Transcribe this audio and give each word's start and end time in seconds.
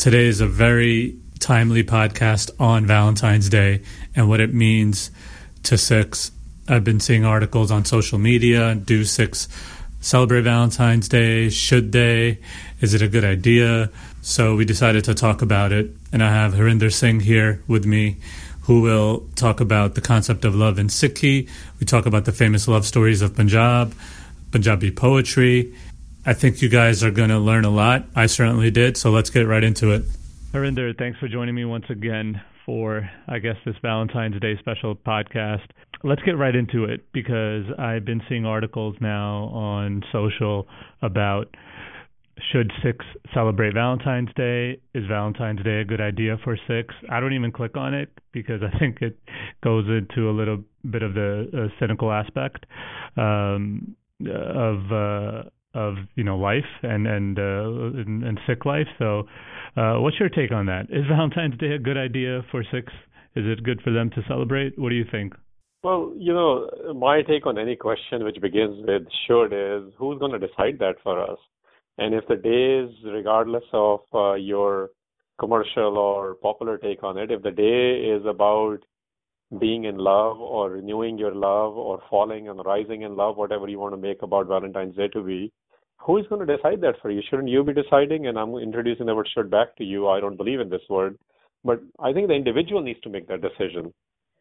Today 0.00 0.28
is 0.28 0.40
a 0.40 0.46
very 0.46 1.18
timely 1.40 1.84
podcast 1.84 2.50
on 2.58 2.86
Valentine's 2.86 3.50
Day 3.50 3.82
and 4.16 4.30
what 4.30 4.40
it 4.40 4.54
means 4.54 5.10
to 5.64 5.76
Sikhs. 5.76 6.32
I've 6.66 6.84
been 6.84 7.00
seeing 7.00 7.26
articles 7.26 7.70
on 7.70 7.84
social 7.84 8.18
media. 8.18 8.74
Do 8.74 9.04
Sikhs 9.04 9.46
celebrate 10.00 10.40
Valentine's 10.40 11.06
Day? 11.06 11.50
Should 11.50 11.92
they? 11.92 12.38
Is 12.80 12.94
it 12.94 13.02
a 13.02 13.08
good 13.08 13.26
idea? 13.26 13.90
So 14.22 14.56
we 14.56 14.64
decided 14.64 15.04
to 15.04 15.12
talk 15.12 15.42
about 15.42 15.70
it. 15.70 15.90
And 16.14 16.24
I 16.24 16.32
have 16.32 16.54
Harinder 16.54 16.90
Singh 16.90 17.20
here 17.20 17.62
with 17.66 17.84
me, 17.84 18.16
who 18.62 18.80
will 18.80 19.28
talk 19.36 19.60
about 19.60 19.96
the 19.96 20.00
concept 20.00 20.46
of 20.46 20.54
love 20.54 20.78
in 20.78 20.86
Sikhi. 20.86 21.46
We 21.78 21.84
talk 21.84 22.06
about 22.06 22.24
the 22.24 22.32
famous 22.32 22.66
love 22.66 22.86
stories 22.86 23.20
of 23.20 23.36
Punjab, 23.36 23.94
Punjabi 24.50 24.92
poetry. 24.92 25.74
I 26.24 26.34
think 26.34 26.60
you 26.60 26.68
guys 26.68 27.02
are 27.02 27.10
going 27.10 27.30
to 27.30 27.38
learn 27.38 27.64
a 27.64 27.70
lot. 27.70 28.04
I 28.14 28.26
certainly 28.26 28.70
did. 28.70 28.96
So 28.96 29.10
let's 29.10 29.30
get 29.30 29.46
right 29.46 29.64
into 29.64 29.92
it. 29.92 30.04
Harinder, 30.52 30.96
thanks 30.98 31.18
for 31.18 31.28
joining 31.28 31.54
me 31.54 31.64
once 31.64 31.86
again 31.88 32.40
for, 32.66 33.08
I 33.28 33.38
guess, 33.38 33.56
this 33.64 33.76
Valentine's 33.80 34.38
Day 34.40 34.56
special 34.58 34.94
podcast. 34.94 35.66
Let's 36.02 36.22
get 36.22 36.36
right 36.36 36.54
into 36.54 36.84
it 36.84 37.04
because 37.12 37.64
I've 37.78 38.04
been 38.04 38.20
seeing 38.28 38.44
articles 38.44 38.96
now 39.00 39.44
on 39.44 40.02
social 40.12 40.66
about 41.02 41.54
should 42.52 42.72
Sikhs 42.82 43.04
celebrate 43.34 43.74
Valentine's 43.74 44.30
Day? 44.34 44.80
Is 44.94 45.06
Valentine's 45.06 45.62
Day 45.62 45.80
a 45.80 45.84
good 45.84 46.00
idea 46.00 46.36
for 46.42 46.56
Sikhs? 46.66 46.94
I 47.10 47.20
don't 47.20 47.32
even 47.32 47.52
click 47.52 47.76
on 47.76 47.94
it 47.94 48.10
because 48.32 48.60
I 48.62 48.78
think 48.78 49.02
it 49.02 49.18
goes 49.62 49.86
into 49.86 50.30
a 50.30 50.32
little 50.32 50.62
bit 50.90 51.02
of 51.02 51.14
the 51.14 51.50
uh, 51.52 51.68
cynical 51.78 52.10
aspect 52.12 52.66
um, 53.16 53.94
of 54.26 54.92
uh, 54.92 55.42
of 55.74 55.94
you 56.14 56.24
know 56.24 56.36
life 56.36 56.68
and 56.82 57.06
and 57.06 57.38
uh, 57.38 58.00
and, 58.00 58.24
and 58.24 58.40
Sikh 58.46 58.64
life. 58.64 58.88
So, 58.98 59.24
uh, 59.76 60.00
what's 60.00 60.18
your 60.18 60.28
take 60.28 60.52
on 60.52 60.66
that? 60.66 60.86
Is 60.90 61.04
Valentine's 61.08 61.58
Day 61.58 61.72
a 61.72 61.78
good 61.78 61.96
idea 61.96 62.42
for 62.50 62.64
Sikhs? 62.72 62.92
Is 63.36 63.44
it 63.46 63.62
good 63.62 63.80
for 63.82 63.92
them 63.92 64.10
to 64.10 64.22
celebrate? 64.26 64.78
What 64.78 64.88
do 64.90 64.96
you 64.96 65.04
think? 65.10 65.34
Well, 65.82 66.12
you 66.16 66.32
know, 66.34 66.68
my 66.94 67.22
take 67.22 67.46
on 67.46 67.56
any 67.56 67.74
question 67.74 68.24
which 68.24 68.40
begins 68.40 68.84
with 68.86 69.02
should 69.26 69.52
is 69.52 69.92
who's 69.96 70.18
going 70.18 70.32
to 70.32 70.38
decide 70.38 70.78
that 70.80 70.96
for 71.02 71.22
us? 71.22 71.38
And 71.96 72.14
if 72.14 72.26
the 72.28 72.36
day 72.36 72.84
is, 72.84 72.90
regardless 73.04 73.64
of 73.72 74.00
uh, 74.12 74.34
your 74.34 74.90
commercial 75.38 75.96
or 75.96 76.34
popular 76.34 76.76
take 76.76 77.02
on 77.02 77.16
it, 77.16 77.30
if 77.30 77.42
the 77.42 77.50
day 77.50 78.04
is 78.10 78.26
about 78.26 78.78
being 79.58 79.84
in 79.84 79.96
love 79.96 80.38
or 80.40 80.70
renewing 80.70 81.18
your 81.18 81.34
love 81.34 81.76
or 81.76 82.00
falling 82.08 82.48
and 82.48 82.64
rising 82.64 83.02
in 83.02 83.16
love, 83.16 83.36
whatever 83.36 83.68
you 83.68 83.78
want 83.78 83.92
to 83.92 84.00
make 84.00 84.22
about 84.22 84.46
Valentine's 84.46 84.96
Day 84.96 85.08
to 85.08 85.22
be, 85.22 85.52
who 85.98 86.18
is 86.18 86.26
going 86.28 86.46
to 86.46 86.56
decide 86.56 86.80
that 86.80 87.00
for 87.02 87.10
you? 87.10 87.20
Shouldn't 87.28 87.48
you 87.48 87.62
be 87.64 87.74
deciding? 87.74 88.26
And 88.26 88.38
I'm 88.38 88.54
introducing 88.56 89.06
the 89.06 89.14
word 89.14 89.28
should 89.34 89.50
back 89.50 89.76
to 89.76 89.84
you. 89.84 90.08
I 90.08 90.20
don't 90.20 90.36
believe 90.36 90.60
in 90.60 90.70
this 90.70 90.88
word. 90.88 91.18
But 91.64 91.80
I 91.98 92.12
think 92.12 92.28
the 92.28 92.34
individual 92.34 92.80
needs 92.80 93.00
to 93.00 93.10
make 93.10 93.28
that 93.28 93.42
decision. 93.42 93.92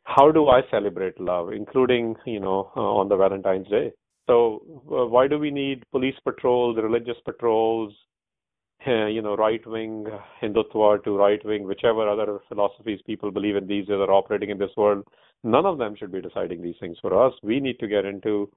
How 0.04 0.32
do 0.32 0.48
I 0.48 0.62
celebrate 0.72 1.20
love, 1.20 1.52
including, 1.52 2.16
you 2.26 2.40
know, 2.40 2.72
uh, 2.76 2.80
on 2.80 3.10
the 3.10 3.18
Valentine's 3.18 3.68
Day? 3.68 3.92
So 4.28 4.62
uh, 4.92 5.06
why 5.06 5.28
do 5.28 5.38
we 5.38 5.52
need 5.52 5.84
police 5.92 6.16
patrols, 6.24 6.78
religious 6.82 7.18
patrols, 7.26 7.94
you 8.86 9.22
know, 9.22 9.36
right-wing 9.36 10.08
Hindutva 10.42 11.04
to 11.04 11.18
right-wing, 11.18 11.66
whichever 11.66 12.08
other 12.08 12.40
philosophies 12.48 13.00
people 13.06 13.32
believe 13.32 13.56
in 13.56 13.68
these 13.68 13.88
days 13.88 13.98
are 13.98 14.12
operating 14.12 14.50
in 14.50 14.58
this 14.58 14.72
world? 14.78 15.06
None 15.44 15.66
of 15.66 15.78
them 15.78 15.96
should 15.98 16.12
be 16.12 16.22
deciding 16.22 16.62
these 16.62 16.76
things 16.80 16.98
for 17.02 17.26
us. 17.26 17.34
We 17.44 17.60
need 17.60 17.80
to 17.80 17.88
get 17.88 18.06
into 18.06 18.50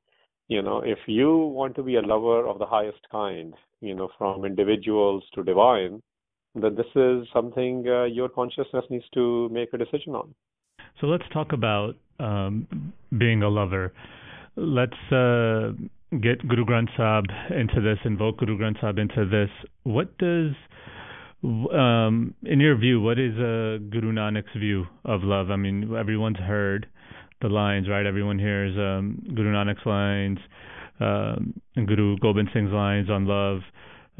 you 0.49 0.63
know, 0.63 0.83
if 0.85 0.99
you 1.07 1.35
want 1.37 1.75
to 1.77 1.83
be 1.83 1.97
a 1.97 2.03
lover 2.03 2.47
of 2.47 2.59
the 2.59 2.67
highest 2.67 3.01
kind, 3.11 3.55
you 3.81 3.95
know, 3.95 4.11
from 4.19 4.45
individuals 4.45 5.23
to 5.35 5.43
divine, 5.43 6.03
then 6.55 6.75
this 6.75 6.87
is 6.95 7.27
something 7.33 7.85
uh, 7.89 8.05
your 8.05 8.29
consciousness 8.29 8.85
needs 8.91 9.05
to 9.15 9.49
make 9.51 9.73
a 9.73 9.79
decision 9.79 10.15
on. 10.15 10.35
So 11.01 11.07
let's 11.07 11.25
talk 11.33 11.53
about 11.53 11.95
um, 12.21 12.93
being 13.17 13.43
a 13.43 13.49
lover. 13.49 13.93
Let's 14.57 14.93
uh, 15.11 15.73
get 16.21 16.47
Guru 16.47 16.65
Granth 16.65 16.91
Sahib 16.97 17.27
into 17.51 17.81
this, 17.81 17.99
invoke 18.05 18.39
Guru 18.39 18.59
Granth 18.59 18.81
Sahib 18.81 18.99
into 18.99 19.25
this. 19.27 19.51
What 19.85 20.17
does, 20.19 20.53
um, 21.43 22.35
in 22.45 22.61
your 22.61 22.77
view, 22.77 23.01
what 23.01 23.19
is 23.19 23.35
uh, 23.35 23.79
Guru 23.91 24.13
Nanak's 24.13 24.57
view 24.59 24.87
of 25.05 25.23
love? 25.23 25.51
I 25.51 25.57
mean, 25.57 25.95
everyone's 25.97 26.39
heard 26.39 26.87
the 27.41 27.49
lines, 27.49 27.89
right? 27.89 28.07
Everyone 28.07 28.39
hears 28.39 28.77
um, 28.77 29.23
Guru 29.35 29.53
Nanak's 29.53 29.87
lines, 29.87 30.39
um, 31.01 31.55
and 31.77 31.89
Guru 31.89 32.17
Gobind 32.19 32.49
Singh's 32.55 32.73
lines 32.73 33.11
on 33.11 33.27
love. 33.27 33.61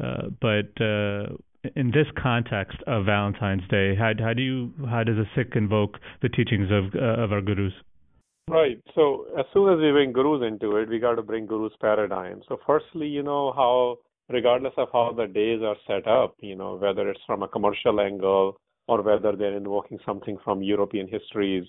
Uh, 0.03 0.29
but 0.41 0.81
uh, 0.83 1.35
in 1.75 1.91
this 1.91 2.07
context 2.21 2.77
of 2.87 3.05
Valentine's 3.05 3.67
Day, 3.69 3.95
how, 3.95 4.11
how 4.19 4.33
do 4.33 4.41
you 4.41 4.73
how 4.89 5.03
does 5.03 5.17
a 5.17 5.25
Sikh 5.35 5.55
invoke 5.55 5.99
the 6.21 6.29
teachings 6.29 6.69
of 6.71 6.93
uh, 6.99 7.21
of 7.21 7.31
our 7.31 7.41
gurus? 7.41 7.73
Right. 8.49 8.81
So 8.93 9.25
as 9.37 9.45
soon 9.53 9.73
as 9.73 9.79
we 9.79 9.91
bring 9.91 10.11
gurus 10.11 10.43
into 10.45 10.75
it, 10.77 10.89
we 10.89 10.99
got 10.99 11.15
to 11.15 11.23
bring 11.23 11.45
gurus 11.45 11.73
paradigm. 11.79 12.41
So 12.47 12.59
firstly, 12.67 13.07
you 13.07 13.23
know 13.23 13.53
how 13.53 13.97
regardless 14.29 14.73
of 14.77 14.89
how 14.91 15.13
the 15.15 15.27
days 15.27 15.61
are 15.63 15.77
set 15.87 16.07
up, 16.07 16.35
you 16.39 16.55
know 16.55 16.75
whether 16.75 17.09
it's 17.09 17.19
from 17.25 17.43
a 17.43 17.47
commercial 17.47 17.99
angle 17.99 18.57
or 18.87 19.01
whether 19.01 19.35
they're 19.35 19.55
invoking 19.55 19.97
something 20.05 20.37
from 20.43 20.61
European 20.61 21.07
histories, 21.07 21.63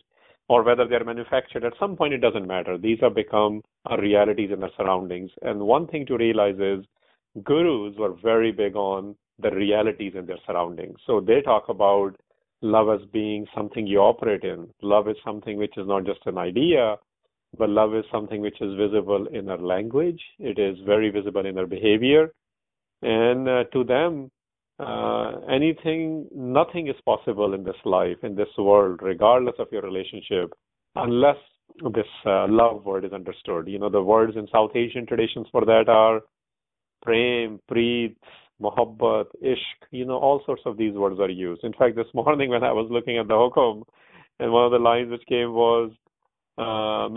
or 0.49 0.63
whether 0.63 0.87
they're 0.87 1.05
manufactured, 1.05 1.65
at 1.65 1.73
some 1.79 1.97
point 1.97 2.13
it 2.13 2.19
doesn't 2.19 2.47
matter. 2.47 2.77
These 2.77 2.99
have 3.01 3.15
become 3.15 3.63
our 3.87 4.01
realities 4.01 4.51
in 4.53 4.63
our 4.63 4.71
surroundings. 4.77 5.31
And 5.43 5.61
one 5.61 5.87
thing 5.87 6.05
to 6.07 6.17
realize 6.17 6.57
is 6.59 6.85
gurus 7.45 7.97
were 7.97 8.15
very 8.23 8.53
big 8.53 8.77
on 8.77 9.17
the 9.39 9.51
realities 9.51 10.13
in 10.17 10.27
their 10.27 10.39
surroundings. 10.47 10.99
So 11.07 11.21
they 11.21 11.41
talk 11.41 11.69
about 11.69 12.17
love 12.65 12.89
as 12.89 13.07
being 13.13 13.47
something 13.55 13.87
you 13.87 13.99
operate 13.99 14.43
in. 14.43 14.69
Love 14.83 15.09
is 15.09 15.17
something 15.25 15.59
which 15.59 15.77
is 15.77 15.87
not 15.87 16.05
just 16.05 16.21
an 16.27 16.39
idea, 16.39 16.97
but 17.59 17.69
love 17.69 17.95
is 17.95 18.05
something 18.11 18.41
which 18.41 18.61
is 18.61 18.75
visible 18.77 19.27
in 19.33 19.49
our 19.49 19.59
language. 19.59 20.21
It 20.39 20.59
is 20.59 20.77
very 20.85 21.11
visible 21.11 21.47
in 21.47 21.59
our 21.59 21.67
behavior. 21.67 22.33
And 23.03 23.49
uh, 23.49 23.65
to 23.73 23.85
them, 23.85 24.31
uh, 24.81 25.41
anything, 25.49 26.27
nothing 26.35 26.89
is 26.89 26.97
possible 27.05 27.55
in 27.55 27.63
this 27.63 27.77
life, 27.85 28.17
in 28.23 28.35
this 28.35 28.49
world, 28.59 29.01
regardless 29.03 29.55
of 29.59 29.69
your 29.71 29.83
relationship, 29.83 30.53
unless 30.97 31.37
this 31.93 32.07
uh, 32.27 32.47
love 32.49 32.85
word 32.85 33.05
is 33.05 33.13
understood. 33.13 33.69
You 33.69 33.79
know, 33.79 33.91
the 33.91 34.03
words 34.03 34.37
in 34.37 34.49
South 34.53 34.71
Asian 34.75 35.07
traditions 35.07 35.47
for 35.53 35.65
that 35.65 35.89
are 35.89 36.23
prem, 37.03 37.61
preet, 37.71 38.17
mohabbat, 38.65 39.27
ishq. 39.43 39.79
You 39.91 40.05
know, 40.07 40.19
all 40.19 40.43
sorts 40.47 40.63
of 40.67 40.77
these 40.77 40.95
words 40.95 41.21
are 41.21 41.31
used. 41.31 41.65
In 41.65 41.73
fact, 41.73 41.97
this 41.97 42.07
morning 42.15 42.51
when 42.51 42.65
I 42.65 42.73
was 42.73 42.89
looking 42.91 43.19
at 43.19 43.29
the 43.29 43.35
hukum, 43.35 43.83
and 44.41 44.53
one 44.53 44.65
of 44.65 44.73
the 44.73 44.79
lines 44.79 45.11
which 45.11 45.27
came 45.29 45.53
was, 45.53 45.93
uh, 46.57 47.09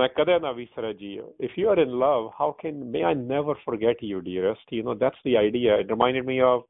if 1.40 1.52
you 1.56 1.70
are 1.70 1.80
in 1.80 1.90
love, 1.90 2.32
how 2.38 2.56
can 2.60 2.92
may 2.92 3.04
I 3.04 3.14
never 3.14 3.54
forget 3.66 4.02
you, 4.02 4.22
dearest? 4.22 4.62
You 4.70 4.84
know, 4.84 4.96
that's 4.96 5.18
the 5.24 5.38
idea. 5.38 5.80
It 5.80 5.90
reminded 5.90 6.26
me 6.26 6.42
of 6.42 6.64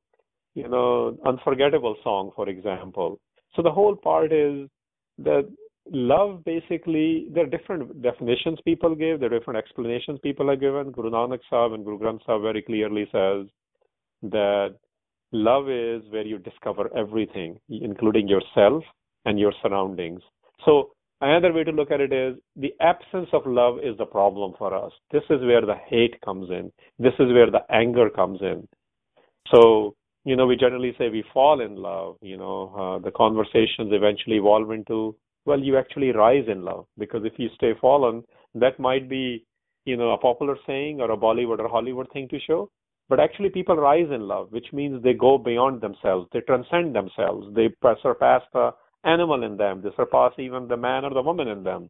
you 0.57 0.67
know, 0.67 1.15
unforgettable 1.23 1.95
song, 2.03 2.31
for 2.35 2.49
example. 2.49 3.19
So 3.55 3.61
the 3.61 3.71
whole 3.71 3.95
part 3.95 4.33
is 4.33 4.67
that 5.19 5.47
love 5.91 6.43
basically, 6.45 7.27
there 7.31 7.43
are 7.43 7.49
different 7.57 8.01
definitions 8.01 8.57
people 8.65 8.95
give, 8.95 9.19
there 9.19 9.31
are 9.31 9.37
different 9.37 9.59
explanations 9.59 10.19
people 10.23 10.49
are 10.49 10.55
given. 10.55 10.91
Guru 10.91 11.11
Nanak 11.11 11.41
Sahib 11.47 11.73
and 11.73 11.85
Guru 11.85 11.99
Granth 11.99 12.25
Sahib 12.25 12.41
very 12.41 12.63
clearly 12.63 13.07
says 13.11 13.45
that 14.23 14.75
love 15.31 15.69
is 15.69 16.03
where 16.09 16.25
you 16.25 16.37
discover 16.37 16.89
everything, 16.95 17.59
including 17.69 18.27
yourself 18.27 18.83
and 19.25 19.39
your 19.39 19.53
surroundings. 19.61 20.21
So 20.65 20.91
another 21.21 21.53
way 21.53 21.63
to 21.63 21.71
look 21.71 21.91
at 21.91 22.01
it 22.01 22.13
is 22.13 22.35
the 22.55 22.73
absence 22.79 23.29
of 23.33 23.45
love 23.45 23.79
is 23.83 23.97
the 23.97 24.05
problem 24.05 24.53
for 24.57 24.73
us. 24.73 24.91
This 25.11 25.23
is 25.29 25.41
where 25.41 25.61
the 25.61 25.75
hate 25.87 26.19
comes 26.21 26.49
in. 26.49 26.71
This 26.99 27.13
is 27.19 27.31
where 27.33 27.51
the 27.51 27.65
anger 27.69 28.09
comes 28.09 28.41
in. 28.41 28.67
So 29.51 29.95
you 30.27 30.35
know, 30.35 30.45
we 30.45 30.57
generally 30.57 30.93
say 30.97 31.07
we 31.07 31.23
fall 31.33 31.61
in 31.61 31.77
love. 31.77 32.17
You 32.21 32.35
know, 32.35 32.73
uh, 32.77 32.99
the 32.99 33.11
conversations 33.11 33.93
eventually 33.93 34.35
evolve 34.35 34.71
into, 34.71 35.15
well, 35.45 35.57
you 35.57 35.77
actually 35.77 36.11
rise 36.11 36.43
in 36.49 36.65
love 36.65 36.85
because 36.97 37.21
if 37.23 37.31
you 37.37 37.47
stay 37.55 37.71
fallen, 37.79 38.23
that 38.53 38.77
might 38.77 39.07
be, 39.07 39.45
you 39.85 39.95
know, 39.95 40.11
a 40.11 40.17
popular 40.17 40.57
saying 40.67 40.99
or 40.99 41.11
a 41.11 41.15
Bollywood 41.15 41.59
or 41.59 41.69
Hollywood 41.69 42.11
thing 42.11 42.27
to 42.27 42.39
show. 42.45 42.69
But 43.09 43.19
actually, 43.19 43.49
people 43.49 43.77
rise 43.77 44.09
in 44.11 44.27
love, 44.27 44.51
which 44.51 44.73
means 44.73 45.01
they 45.01 45.13
go 45.13 45.37
beyond 45.37 45.81
themselves. 45.81 46.27
They 46.33 46.41
transcend 46.41 46.93
themselves. 46.93 47.47
They 47.55 47.69
surpass 48.01 48.41
the 48.53 48.71
animal 49.05 49.43
in 49.43 49.55
them. 49.55 49.81
They 49.81 49.89
surpass 49.95 50.33
even 50.37 50.67
the 50.67 50.77
man 50.77 51.05
or 51.05 51.13
the 51.13 51.21
woman 51.21 51.47
in 51.47 51.63
them. 51.63 51.89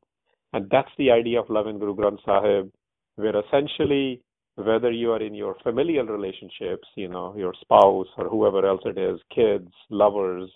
And 0.53 0.69
that's 0.69 0.91
the 0.97 1.11
idea 1.11 1.39
of 1.39 1.49
love 1.49 1.67
in 1.67 1.79
Guru 1.79 1.95
Granth 1.95 2.23
Sahib, 2.23 2.71
where 3.15 3.35
essentially 3.39 4.21
whether 4.55 4.91
you 4.91 5.11
are 5.11 5.21
in 5.21 5.35
your 5.35 5.55
familial 5.61 6.05
relationships, 6.05 6.87
you 6.95 7.07
know, 7.07 7.35
your 7.37 7.53
spouse 7.61 8.07
or 8.17 8.27
whoever 8.27 8.65
else 8.65 8.81
it 8.85 8.97
is, 8.97 9.19
kids, 9.33 9.71
lovers, 9.89 10.49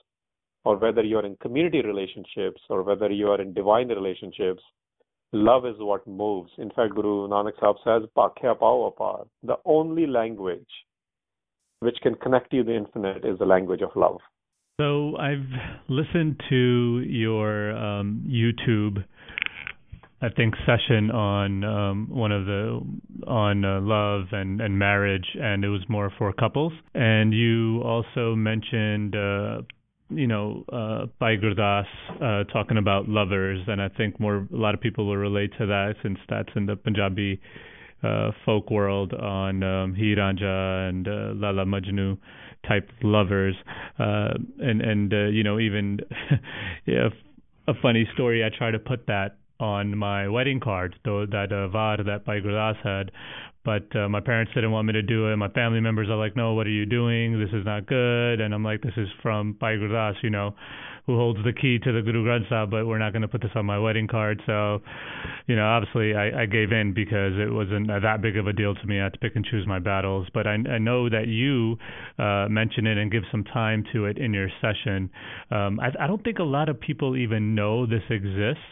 or 0.63 0.77
whether 0.77 1.03
you 1.03 1.17
are 1.17 1.25
in 1.25 1.35
community 1.37 1.81
relationships 1.81 2.61
or 2.69 2.83
whether 2.83 3.11
you 3.11 3.27
are 3.29 3.41
in 3.41 3.53
divine 3.53 3.89
relationships, 3.89 4.63
love 5.33 5.65
is 5.65 5.75
what 5.77 6.05
moves. 6.07 6.51
In 6.57 6.69
fact, 6.69 6.95
Guru 6.95 7.27
Nanak 7.27 7.53
Sahib 7.59 7.75
says, 7.83 8.09
Pakhya 8.15 8.57
Apar. 8.57 9.27
The 9.43 9.55
only 9.65 10.07
language 10.07 10.67
which 11.79 11.97
can 12.03 12.15
connect 12.15 12.53
you 12.53 12.63
to 12.63 12.71
the 12.71 12.77
infinite 12.77 13.25
is 13.25 13.39
the 13.39 13.45
language 13.45 13.81
of 13.81 13.89
love. 13.95 14.19
So 14.79 15.15
I've 15.17 15.45
listened 15.89 16.41
to 16.49 17.03
your 17.05 17.75
um, 17.75 18.23
YouTube, 18.27 19.03
I 20.21 20.29
think, 20.29 20.55
session 20.65 21.11
on 21.11 21.63
um, 21.63 22.07
one 22.09 22.31
of 22.31 22.45
the 22.45 22.81
on 23.27 23.65
uh, 23.65 23.79
love 23.81 24.27
and 24.31 24.61
and 24.61 24.77
marriage, 24.79 25.25
and 25.39 25.63
it 25.63 25.69
was 25.69 25.81
more 25.87 26.11
for 26.17 26.33
couples. 26.33 26.73
And 26.93 27.33
you 27.33 27.81
also 27.83 28.35
mentioned. 28.35 29.15
Uh, 29.15 29.61
you 30.13 30.27
know, 30.27 30.63
uh, 30.71 31.05
Bhai 31.19 31.37
Gurdas 31.37 31.85
uh, 32.21 32.43
talking 32.51 32.77
about 32.77 33.07
lovers, 33.07 33.61
and 33.67 33.81
I 33.81 33.89
think 33.89 34.19
more 34.19 34.47
a 34.51 34.55
lot 34.55 34.73
of 34.73 34.81
people 34.81 35.07
will 35.07 35.17
relate 35.17 35.51
to 35.57 35.65
that 35.67 35.95
since 36.03 36.17
that's 36.29 36.49
in 36.55 36.65
the 36.65 36.75
Punjabi 36.75 37.39
uh, 38.03 38.31
folk 38.45 38.69
world 38.71 39.13
on 39.13 39.63
um, 39.63 39.95
and 39.95 41.07
uh, 41.07 41.11
Laila 41.35 41.65
Majnu 41.65 42.17
type 42.67 42.89
lovers, 43.03 43.55
uh, 43.99 44.33
and 44.59 44.81
and 44.81 45.13
uh, 45.13 45.25
you 45.25 45.43
know 45.43 45.59
even 45.59 45.99
yeah, 46.85 47.09
a 47.67 47.73
funny 47.81 48.07
story. 48.13 48.43
I 48.43 48.49
try 48.55 48.71
to 48.71 48.79
put 48.79 49.07
that 49.07 49.37
on 49.59 49.95
my 49.95 50.27
wedding 50.27 50.59
card, 50.59 50.95
though 51.05 51.25
that 51.25 51.51
uh, 51.51 51.67
var 51.67 51.97
that 51.97 52.25
Bhai 52.25 52.41
Gurdas 52.41 52.77
had, 52.83 53.11
but 53.63 53.95
uh, 53.95 54.09
my 54.09 54.19
parents 54.19 54.51
didn't 54.55 54.71
want 54.71 54.87
me 54.87 54.93
to 54.93 55.01
do 55.01 55.27
it. 55.27 55.37
My 55.37 55.49
family 55.49 55.79
members 55.79 56.09
are 56.09 56.17
like, 56.17 56.35
"No, 56.35 56.53
what 56.53 56.67
are 56.67 56.71
you 56.71 56.85
doing? 56.85 57.39
This 57.39 57.53
is 57.53 57.65
not 57.65 57.85
good." 57.85 58.41
And 58.41 58.53
I'm 58.53 58.63
like, 58.63 58.81
"This 58.81 58.93
is 58.97 59.07
from 59.21 59.53
Bhai 59.53 59.77
Gurdas, 59.77 60.15
you 60.23 60.29
know, 60.29 60.55
who 61.05 61.17
holds 61.17 61.39
the 61.43 61.53
key 61.53 61.79
to 61.79 61.91
the 61.91 62.01
Guru 62.01 62.23
Granth 62.25 62.49
Sahib, 62.49 62.71
but 62.71 62.85
we're 62.85 62.99
not 62.99 63.13
going 63.13 63.21
to 63.21 63.27
put 63.27 63.41
this 63.41 63.51
on 63.55 63.65
my 63.65 63.79
wedding 63.79 64.07
card." 64.07 64.41
So, 64.45 64.81
you 65.47 65.55
know, 65.55 65.65
obviously 65.65 66.15
I, 66.15 66.43
I 66.43 66.45
gave 66.45 66.71
in 66.71 66.93
because 66.93 67.33
it 67.37 67.51
wasn't 67.51 67.87
that 67.87 68.21
big 68.21 68.37
of 68.37 68.47
a 68.47 68.53
deal 68.53 68.75
to 68.75 68.87
me. 68.87 68.99
I 68.99 69.03
had 69.03 69.13
to 69.13 69.19
pick 69.19 69.35
and 69.35 69.45
choose 69.45 69.65
my 69.67 69.79
battles. 69.79 70.27
But 70.33 70.47
I, 70.47 70.53
I 70.69 70.77
know 70.77 71.09
that 71.09 71.27
you 71.27 71.77
uh, 72.17 72.47
mention 72.49 72.87
it 72.87 72.97
and 72.97 73.11
give 73.11 73.23
some 73.31 73.43
time 73.43 73.83
to 73.93 74.05
it 74.05 74.17
in 74.17 74.33
your 74.33 74.49
session. 74.61 75.09
Um, 75.49 75.79
I, 75.79 76.03
I 76.03 76.07
don't 76.07 76.23
think 76.23 76.39
a 76.39 76.43
lot 76.43 76.69
of 76.69 76.79
people 76.79 77.17
even 77.17 77.55
know 77.55 77.85
this 77.85 78.03
exists. 78.09 78.63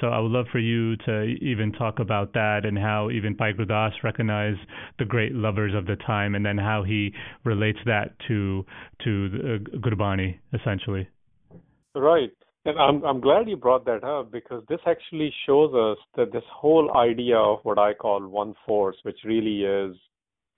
So 0.00 0.08
I 0.08 0.18
would 0.18 0.32
love 0.32 0.46
for 0.50 0.58
you 0.58 0.96
to 0.96 1.22
even 1.42 1.72
talk 1.72 1.98
about 1.98 2.32
that 2.32 2.64
and 2.64 2.78
how 2.78 3.10
even 3.10 3.34
Bhai 3.34 3.52
Gurdas 3.52 3.92
recognized 4.02 4.60
the 4.98 5.04
great 5.04 5.32
lovers 5.32 5.74
of 5.74 5.86
the 5.86 5.96
time, 5.96 6.34
and 6.34 6.44
then 6.44 6.56
how 6.56 6.82
he 6.82 7.12
relates 7.44 7.78
that 7.86 8.12
to 8.28 8.64
to 9.04 9.28
uh, 9.74 9.78
Gurbani 9.78 10.38
essentially. 10.52 11.08
Right. 11.94 12.30
And 12.66 12.78
I'm 12.78 13.02
I'm 13.04 13.20
glad 13.20 13.48
you 13.48 13.56
brought 13.56 13.86
that 13.86 14.04
up 14.04 14.30
because 14.30 14.62
this 14.68 14.80
actually 14.86 15.32
shows 15.46 15.72
us 15.74 15.98
that 16.16 16.32
this 16.32 16.44
whole 16.52 16.94
idea 16.96 17.36
of 17.36 17.60
what 17.62 17.78
I 17.78 17.94
call 17.94 18.26
one 18.26 18.54
force, 18.66 18.96
which 19.02 19.18
really 19.24 19.64
is 19.64 19.96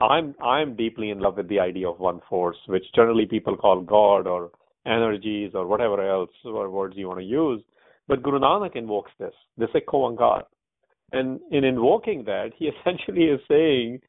I'm 0.00 0.34
I'm 0.43 0.75
deeply 0.75 1.11
in 1.11 1.20
love 1.20 1.37
with 1.37 1.49
the 1.49 1.61
idea 1.61 1.88
of 1.88 2.00
one 2.00 2.20
force, 2.29 2.56
which 2.67 2.84
generally 2.94 3.26
people 3.26 3.56
call 3.56 3.81
God 3.82 4.26
or 4.26 4.50
energies 4.84 5.52
or 5.55 5.67
whatever 5.67 6.06
else 6.08 6.31
or 6.44 6.70
words 6.70 6.94
you 6.96 7.06
want 7.06 7.20
to 7.20 7.25
use. 7.25 7.62
But 8.08 8.23
Guru 8.23 8.40
Nanak 8.40 8.76
invokes 8.76 9.12
this, 9.19 9.34
this 9.56 9.70
Ekoangar. 9.75 10.43
And 11.12 11.40
in 11.50 11.64
invoking 11.64 12.25
that, 12.25 12.50
he 12.56 12.67
essentially 12.81 13.25
is 13.25 13.40
saying 13.49 14.00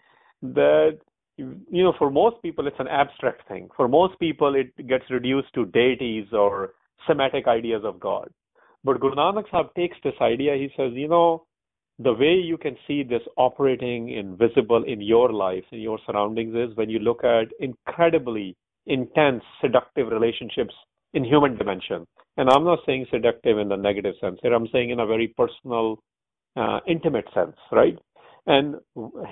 that, 0.42 0.98
you 1.38 1.84
know, 1.84 1.94
for 1.98 2.10
most 2.10 2.42
people, 2.42 2.68
it's 2.68 2.80
an 2.80 2.88
abstract 2.88 3.48
thing. 3.48 3.70
For 3.76 3.88
most 3.88 4.18
people, 4.20 4.56
it 4.56 4.76
gets 4.88 5.06
reduced 5.10 5.54
to 5.56 5.66
deities 5.66 6.28
or 6.32 6.74
Semitic 7.08 7.48
ideas 7.48 7.82
of 7.84 8.00
God. 8.00 8.30
But 8.84 9.00
Guru 9.00 9.16
Nanak 9.16 9.50
Sahib 9.50 9.68
takes 9.76 9.98
this 10.04 10.14
idea, 10.22 10.56
he 10.56 10.70
says, 10.76 10.92
you 10.94 11.08
know, 11.08 11.46
the 12.00 12.14
way 12.14 12.34
you 12.34 12.58
can 12.58 12.76
see 12.88 13.04
this 13.04 13.22
operating 13.38 14.10
invisible 14.10 14.84
in 14.84 15.00
your 15.00 15.32
life, 15.32 15.64
in 15.72 15.80
your 15.80 16.00
surroundings, 16.06 16.56
is 16.56 16.76
when 16.76 16.90
you 16.90 17.00
look 17.00 17.24
at 17.24 17.48
incredibly 17.60 18.56
intense, 18.88 19.44
seductive 19.62 20.08
relationships 20.08 20.74
in 21.14 21.24
human 21.24 21.56
dimension. 21.56 22.06
And 22.38 22.50
I'm 22.50 22.64
not 22.64 22.80
saying 22.86 23.06
seductive 23.12 23.60
in 23.60 23.70
the 23.70 23.76
negative 23.78 24.16
sense 24.20 24.40
here. 24.42 24.54
I'm 24.54 24.68
saying 24.72 24.90
in 24.90 25.00
a 25.00 25.06
very 25.06 25.28
personal, 25.38 26.00
uh, 26.56 26.80
intimate 26.88 27.26
sense, 27.34 27.56
right? 27.72 27.98
And 28.48 28.76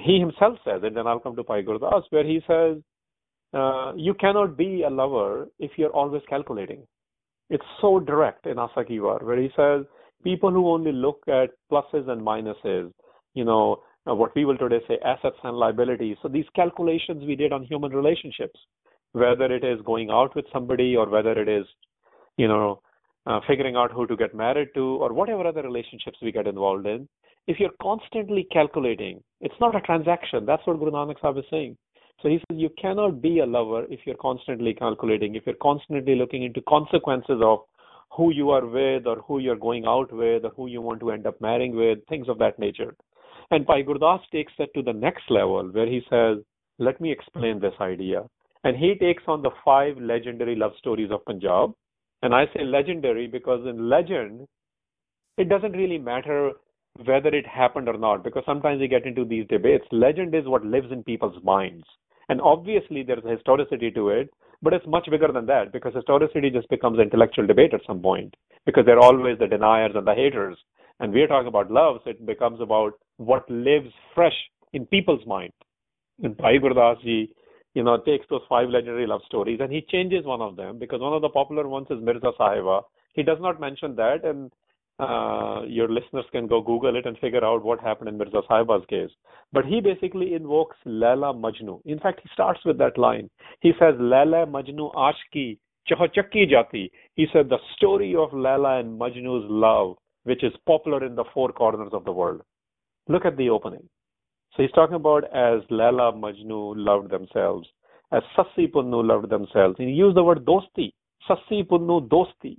he 0.06 0.20
himself 0.20 0.58
says 0.64 0.82
and 0.84 0.98
I'll 0.98 1.20
come 1.20 1.36
to 1.36 1.44
Bhai 1.44 1.64
Gurdas, 1.64 2.04
where 2.12 2.24
he 2.24 2.42
says, 2.48 2.78
uh, 3.54 3.94
you 3.98 4.14
cannot 4.14 4.56
be 4.56 4.84
a 4.84 4.90
lover 4.90 5.48
if 5.60 5.72
you're 5.78 5.90
always 5.90 6.22
calculating. 6.30 6.84
It's 7.52 7.72
so 7.82 8.00
direct 8.00 8.48
in 8.48 8.58
Asa 8.58 8.86
Ki 8.86 9.00
Var 9.00 9.20
where 9.24 9.38
he 9.38 9.50
says, 9.58 9.86
people 10.24 10.52
who 10.52 10.70
only 10.70 10.94
look 10.94 11.22
at 11.28 11.50
pluses 11.70 12.08
and 12.08 12.22
minuses, 12.22 12.94
you 13.34 13.44
know, 13.44 13.84
what 14.06 14.34
we 14.36 14.46
will 14.46 14.58
today 14.58 14.80
say 14.88 14.98
assets 15.04 15.36
and 15.44 15.58
liabilities. 15.58 16.16
So 16.22 16.30
these 16.30 16.46
calculations 16.56 17.26
we 17.26 17.36
did 17.36 17.52
on 17.52 17.64
human 17.66 17.92
relationships, 17.92 18.58
whether 19.12 19.54
it 19.54 19.66
is 19.66 19.80
going 19.86 20.10
out 20.10 20.34
with 20.34 20.46
somebody 20.54 20.96
or 20.96 21.10
whether 21.10 21.34
it 21.34 21.50
is, 21.50 21.66
you 22.38 22.48
know, 22.48 22.82
uh, 23.26 23.42
figuring 23.48 23.76
out 23.76 23.92
who 23.92 24.08
to 24.08 24.16
get 24.16 24.34
married 24.34 24.70
to, 24.76 24.82
or 25.04 25.12
whatever 25.14 25.46
other 25.46 25.62
relationships 25.62 26.18
we 26.22 26.32
get 26.32 26.48
involved 26.48 26.88
in, 26.88 27.08
if 27.48 27.60
you're 27.60 27.78
constantly 27.82 28.48
calculating, 28.50 29.22
it's 29.42 29.60
not 29.60 29.76
a 29.76 29.82
transaction. 29.82 30.46
That's 30.46 30.66
what 30.66 30.80
Guru 30.80 30.92
Nanak 30.92 31.20
Sahib 31.20 31.38
is 31.40 31.44
saying. 31.52 31.78
So 32.22 32.30
he 32.30 32.38
says 32.38 32.60
you 32.60 32.70
cannot 32.80 33.22
be 33.22 33.40
a 33.40 33.46
lover 33.46 33.86
if 33.90 34.02
you're 34.06 34.16
constantly 34.18 34.74
calculating, 34.74 35.36
if 35.36 35.44
you're 35.46 35.56
constantly 35.62 36.16
looking 36.16 36.44
into 36.44 36.62
consequences 36.62 37.42
of 37.42 37.60
who 38.12 38.32
you 38.32 38.50
are 38.52 38.66
with 38.66 39.08
or 39.08 39.18
who 39.28 39.40
you're 39.40 39.56
going 39.56 39.86
out 39.86 40.12
with 40.12 40.46
or 40.46 40.52
who 40.56 40.68
you 40.68 40.82
want 40.82 41.00
to 41.00 41.12
end 41.12 41.26
up 41.26 41.40
marrying 41.42 41.76
with, 41.76 42.00
things 42.08 42.28
of 42.30 42.38
that 42.40 42.60
nature. 42.60 42.96
And 43.50 43.66
Bhai 43.66 43.84
Gurdas 43.84 44.20
takes 44.32 44.54
that 44.60 44.74
to 44.76 44.84
the 44.84 44.94
next 44.94 45.24
level 45.30 45.70
where 45.72 45.88
he 45.88 46.02
says, 46.10 46.38
let 46.78 47.02
me 47.02 47.12
explain 47.12 47.60
this 47.60 47.74
idea. 47.80 48.24
And 48.64 48.78
he 48.78 48.96
takes 48.96 49.24
on 49.28 49.42
the 49.42 49.52
five 49.66 49.98
legendary 49.98 50.56
love 50.56 50.74
stories 50.78 51.10
of 51.12 51.26
Punjab 51.26 51.74
and 52.22 52.36
I 52.36 52.46
say 52.54 52.64
legendary 52.64 53.28
because 53.28 53.66
in 53.66 53.90
legend, 53.90 54.48
it 55.38 55.50
doesn't 55.50 55.72
really 55.72 55.98
matter 55.98 56.52
whether 57.06 57.30
it 57.30 57.48
happened 57.48 57.88
or 57.88 57.98
not, 57.98 58.24
because 58.24 58.44
sometimes 58.46 58.80
we 58.80 58.88
get 58.88 59.06
into 59.06 59.26
these 59.26 59.48
debates. 59.48 59.86
Legend 59.92 60.36
is 60.36 60.46
what 60.46 60.66
lives 60.66 60.92
in 60.92 61.04
people's 61.04 61.42
minds. 61.44 61.86
And 62.32 62.40
obviously, 62.40 63.04
there's 63.04 63.26
a 63.26 63.36
historicity 63.36 63.92
to 63.92 64.08
it, 64.08 64.30
but 64.62 64.72
it's 64.72 64.88
much 64.88 65.06
bigger 65.12 65.28
than 65.34 65.46
that 65.48 65.74
because 65.74 65.94
historicity 65.94 66.50
just 66.50 66.70
becomes 66.70 66.98
intellectual 66.98 67.46
debate 67.46 67.74
at 67.74 67.82
some 67.86 68.00
point 68.00 68.36
because 68.66 68.86
there 68.86 68.96
are 68.96 69.04
always 69.04 69.38
the 69.38 69.48
deniers 69.48 69.92
and 69.96 70.08
the 70.08 70.16
haters. 70.16 70.58
And 71.02 71.12
we're 71.12 71.28
talking 71.28 71.50
about 71.50 71.70
love, 71.70 71.98
so 72.06 72.12
it 72.12 72.26
becomes 72.26 72.62
about 72.62 72.94
what 73.18 73.52
lives 73.52 73.92
fresh 74.16 74.38
in 74.72 74.86
people's 74.86 75.28
mind. 75.28 75.52
And 76.24 76.38
Bhai 76.38 76.58
Gurdas 76.58 77.02
ji 77.02 77.34
you 77.74 77.84
know, 77.84 77.98
takes 77.98 78.26
those 78.30 78.48
five 78.48 78.70
legendary 78.70 79.08
love 79.08 79.22
stories 79.26 79.60
and 79.62 79.72
he 79.72 79.82
changes 79.90 80.26
one 80.26 80.42
of 80.42 80.56
them 80.56 80.80
because 80.80 81.02
one 81.02 81.14
of 81.14 81.22
the 81.22 81.30
popular 81.30 81.68
ones 81.68 81.88
is 81.90 82.00
Mirza 82.02 82.32
Sahiba. 82.40 82.84
He 83.14 83.24
does 83.24 83.40
not 83.42 83.60
mention 83.60 83.94
that, 83.98 84.24
and 84.24 84.52
uh, 85.02 85.64
your 85.68 85.90
listeners 85.90 86.26
can 86.32 86.46
go 86.46 86.62
Google 86.62 86.96
it 86.96 87.08
and 87.08 87.18
figure 87.18 87.44
out 87.44 87.64
what 87.64 87.80
happened 87.80 88.10
in 88.10 88.18
Mirza 88.18 88.42
Sahiba's 88.48 88.86
case. 88.88 89.10
But 89.52 89.66
he 89.66 89.82
basically 89.82 90.36
invokes 90.36 90.78
Laila 90.86 91.34
Majnu. 91.34 91.82
In 91.86 92.00
fact, 92.00 92.20
he 92.22 92.30
starts 92.34 92.60
with 92.66 92.78
that 92.78 92.98
line. 92.98 93.30
He 93.62 93.72
says, 93.80 93.96
Laila 94.00 94.46
Majnu 94.46 94.94
Ashki 94.94 95.58
Chahachakki 95.90 96.52
Jati. 96.52 96.92
He 97.16 97.26
said, 97.34 97.50
the 97.50 97.58
story 97.76 98.16
of 98.16 98.32
Laila 98.32 98.80
and 98.80 99.00
Majnu's 99.00 99.46
love, 99.50 99.98
which 100.24 100.44
is 100.44 100.54
popular 100.68 101.04
in 101.04 101.16
the 101.16 101.26
four 101.34 101.52
corners 101.52 101.90
of 101.94 102.06
the 102.06 102.12
world. 102.12 102.42
Look 103.08 103.26
at 103.26 103.38
the 103.38 103.50
opening. 103.50 103.90
So 104.56 104.62
he's 104.62 104.72
talking 104.74 104.96
about 104.96 105.24
as 105.36 105.62
Laila 105.72 106.14
Majnu 106.14 106.74
loved 106.76 107.10
themselves, 107.10 107.68
as 108.12 108.22
Sassi 108.38 108.72
Punnu 108.72 109.04
loved 109.04 109.32
themselves. 109.32 109.76
He 109.80 109.86
used 109.86 110.16
the 110.16 110.24
word 110.24 110.46
dosti, 110.46 110.94
Sassi 111.28 111.66
Punnu 111.66 112.08
dosti. 112.08 112.58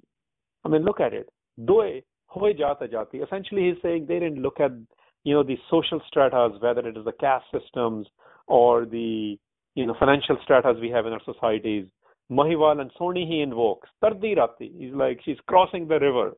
I 0.64 0.68
mean, 0.68 0.82
look 0.82 1.00
at 1.00 1.12
it. 1.12 1.28
Doe 1.64 2.00
jata. 2.36 3.24
Essentially, 3.24 3.70
he's 3.70 3.82
saying 3.82 4.06
they 4.06 4.18
didn't 4.18 4.42
look 4.42 4.60
at 4.60 4.72
you 5.24 5.34
know 5.34 5.42
the 5.42 5.58
social 5.70 6.00
stratas, 6.06 6.52
whether 6.60 6.86
it 6.86 6.96
is 6.96 7.04
the 7.04 7.12
caste 7.12 7.46
systems 7.52 8.06
or 8.46 8.84
the 8.84 9.38
you 9.74 9.86
know 9.86 9.94
financial 9.98 10.36
stratas 10.42 10.76
we 10.80 10.90
have 10.90 11.06
in 11.06 11.12
our 11.12 11.22
societies. 11.24 11.86
Mahiwal 12.30 12.80
and 12.80 12.90
Soni 12.98 13.26
he 13.26 13.40
invokes. 13.40 13.88
Tardi 14.00 14.34
Rati. 14.34 14.72
He's 14.78 14.94
like 14.94 15.20
she's 15.24 15.36
crossing 15.46 15.86
the 15.88 15.98
river 15.98 16.32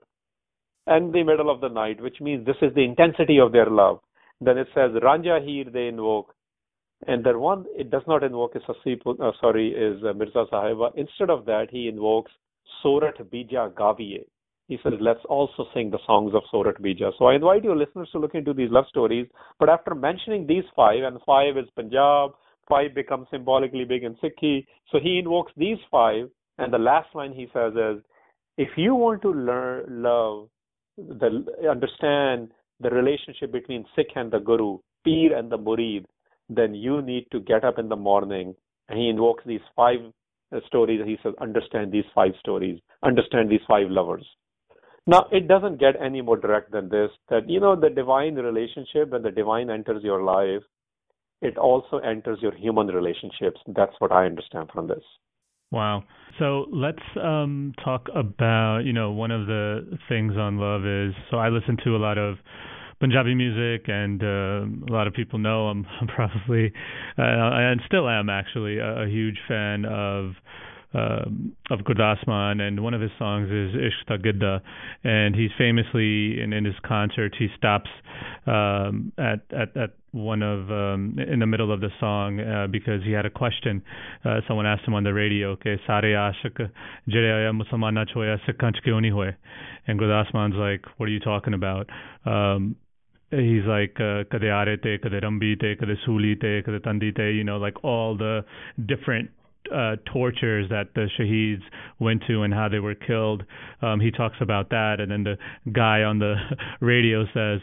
and 0.86 1.12
the 1.12 1.22
middle 1.22 1.50
of 1.50 1.60
the 1.60 1.68
night, 1.68 2.00
which 2.00 2.20
means 2.20 2.44
this 2.44 2.56
is 2.62 2.74
the 2.74 2.84
intensity 2.84 3.38
of 3.38 3.52
their 3.52 3.70
love. 3.70 4.00
Then 4.40 4.58
it 4.58 4.68
says 4.74 4.90
Ranjha 4.90 5.44
Heer 5.46 5.64
they 5.72 5.88
invoke. 5.88 6.34
And 7.06 7.24
the 7.24 7.38
one 7.38 7.66
it 7.76 7.90
does 7.90 8.02
not 8.06 8.22
invoke 8.22 8.56
is 8.56 8.62
Sassi, 8.62 8.98
uh, 9.06 9.32
sorry, 9.40 9.70
is 9.72 10.02
uh, 10.04 10.12
Mirza 10.14 10.46
Sahiba. 10.50 10.90
Instead 10.96 11.28
of 11.28 11.44
that, 11.44 11.66
he 11.70 11.88
invokes 11.88 12.32
Sorat 12.82 13.20
Bija 13.30 13.72
Gaviye. 13.72 14.24
He 14.66 14.78
says, 14.82 14.94
let's 14.98 15.20
also 15.28 15.66
sing 15.74 15.90
the 15.90 15.98
songs 16.06 16.32
of 16.34 16.42
Sorat 16.52 16.80
Bija. 16.80 17.12
So 17.18 17.26
I 17.26 17.34
invite 17.34 17.64
your 17.64 17.76
listeners 17.76 18.08
to 18.12 18.18
look 18.18 18.34
into 18.34 18.54
these 18.54 18.70
love 18.70 18.86
stories. 18.88 19.26
But 19.58 19.68
after 19.68 19.94
mentioning 19.94 20.46
these 20.46 20.64
five, 20.74 21.02
and 21.02 21.18
five 21.26 21.58
is 21.58 21.66
Punjab, 21.76 22.30
five 22.66 22.94
becomes 22.94 23.26
symbolically 23.30 23.84
big 23.84 24.04
in 24.04 24.16
Sikhi. 24.16 24.64
So 24.90 24.98
he 24.98 25.18
invokes 25.18 25.52
these 25.56 25.76
five, 25.90 26.30
and 26.56 26.72
the 26.72 26.78
last 26.78 27.14
line 27.14 27.32
he 27.32 27.46
says 27.52 27.74
is, 27.74 28.02
if 28.56 28.68
you 28.76 28.94
want 28.94 29.20
to 29.22 29.32
learn 29.32 30.02
love, 30.02 30.48
the, 30.96 31.44
understand 31.70 32.52
the 32.80 32.88
relationship 32.88 33.52
between 33.52 33.84
Sikh 33.94 34.12
and 34.16 34.30
the 34.30 34.38
Guru, 34.38 34.78
Peer 35.04 35.36
and 35.36 35.52
the 35.52 35.58
Murid, 35.58 36.06
then 36.48 36.74
you 36.74 37.02
need 37.02 37.26
to 37.32 37.40
get 37.40 37.64
up 37.64 37.78
in 37.78 37.90
the 37.90 37.96
morning. 37.96 38.54
And 38.88 38.98
he 38.98 39.08
invokes 39.08 39.44
these 39.44 39.60
five 39.76 39.98
stories. 40.66 41.02
He 41.04 41.18
says, 41.22 41.34
understand 41.40 41.92
these 41.92 42.04
five 42.14 42.32
stories, 42.40 42.80
understand 43.02 43.50
these 43.50 43.60
five 43.68 43.90
lovers. 43.90 44.24
Now, 45.06 45.26
it 45.30 45.48
doesn't 45.48 45.80
get 45.80 45.96
any 46.02 46.22
more 46.22 46.36
direct 46.36 46.72
than 46.72 46.88
this 46.88 47.10
that, 47.28 47.48
you 47.48 47.60
know, 47.60 47.78
the 47.78 47.90
divine 47.90 48.36
relationship, 48.36 49.10
when 49.10 49.22
the 49.22 49.30
divine 49.30 49.68
enters 49.70 50.02
your 50.02 50.22
life, 50.22 50.62
it 51.42 51.58
also 51.58 51.98
enters 51.98 52.38
your 52.40 52.54
human 52.54 52.86
relationships. 52.86 53.60
That's 53.66 53.92
what 53.98 54.12
I 54.12 54.24
understand 54.24 54.70
from 54.72 54.88
this. 54.88 55.02
Wow. 55.70 56.04
So 56.38 56.66
let's 56.72 57.02
um, 57.22 57.74
talk 57.84 58.06
about, 58.14 58.82
you 58.84 58.92
know, 58.92 59.10
one 59.10 59.30
of 59.30 59.46
the 59.46 59.98
things 60.08 60.34
on 60.36 60.58
love 60.58 60.86
is 60.86 61.14
so 61.30 61.36
I 61.36 61.48
listen 61.48 61.76
to 61.84 61.96
a 61.96 61.98
lot 61.98 62.16
of 62.16 62.36
Punjabi 63.00 63.34
music, 63.34 63.88
and 63.88 64.22
uh, 64.22 64.90
a 64.90 64.92
lot 64.92 65.06
of 65.06 65.12
people 65.12 65.38
know 65.38 65.66
I'm, 65.66 65.84
I'm 66.00 66.06
probably, 66.14 66.72
uh, 67.18 67.22
and 67.22 67.80
still 67.86 68.08
am 68.08 68.30
actually, 68.30 68.78
a, 68.78 69.02
a 69.02 69.08
huge 69.08 69.38
fan 69.46 69.84
of 69.84 70.32
um, 70.94 71.56
of 71.70 71.80
Gurdas 71.80 72.26
Mann, 72.26 72.60
and 72.60 72.80
one 72.80 72.94
of 72.94 73.00
his 73.00 73.10
songs 73.18 73.50
is 73.50 73.74
Ishq 73.74 74.24
Gidda, 74.24 74.60
and 75.02 75.34
he's 75.34 75.50
famously 75.58 76.40
in, 76.40 76.52
in 76.52 76.64
his 76.64 76.74
concert 76.86 77.34
he 77.38 77.48
stops 77.56 77.90
um, 78.46 79.12
at 79.18 79.40
at 79.52 79.76
at 79.76 79.90
one 80.12 80.42
of 80.42 80.70
um, 80.70 81.16
in 81.18 81.40
the 81.40 81.46
middle 81.46 81.72
of 81.72 81.80
the 81.80 81.90
song 81.98 82.40
uh, 82.40 82.68
because 82.68 83.02
he 83.02 83.10
had 83.10 83.26
a 83.26 83.30
question. 83.30 83.82
Uh, 84.24 84.40
someone 84.46 84.66
asked 84.66 84.86
him 84.86 84.94
on 84.94 85.02
the 85.02 85.12
radio, 85.12 85.50
"Okay, 85.52 85.80
sare 85.86 86.02
aashik 86.02 86.70
jehde 87.08 87.52
musalman 87.52 87.94
na 87.94 88.04
choya 88.04 88.38
sikhan 88.46 88.74
ch 88.74 88.84
kyun 88.86 89.02
nahi 89.02 89.12
hoye?" 89.12 89.34
And 89.86 89.98
Gurdas 89.98 90.32
Mann's 90.32 90.54
like, 90.54 90.84
"What 90.98 91.08
are 91.08 91.12
you 91.12 91.20
talking 91.20 91.54
about?" 91.54 91.90
Um, 92.24 92.76
he's 93.30 93.64
like 93.66 93.96
uh, 93.98 94.22
kade 94.30 94.48
aare 94.58 94.76
te 94.76 94.98
kade 94.98 95.20
rambi 95.24 95.58
te 95.58 95.74
kade 95.74 95.96
suli 96.04 96.36
te 96.36 96.62
kade 96.62 96.80
tandi 96.86 97.14
te 97.14 97.32
you 97.32 97.44
know 97.44 97.56
like 97.58 97.82
all 97.82 98.16
the 98.16 98.44
different 98.86 99.30
uh, 99.72 99.96
tortures 100.12 100.68
that 100.70 100.94
the 100.94 101.08
shaheeds 101.18 101.62
went 101.98 102.22
to 102.28 102.42
and 102.42 102.52
how 102.52 102.68
they 102.68 102.78
were 102.78 102.94
killed. 102.94 103.44
Um, 103.82 104.00
he 104.00 104.10
talks 104.10 104.36
about 104.40 104.70
that, 104.70 104.96
and 105.00 105.10
then 105.10 105.24
the 105.24 105.36
guy 105.72 106.02
on 106.02 106.18
the 106.18 106.34
radio 106.80 107.24
says, 107.34 107.60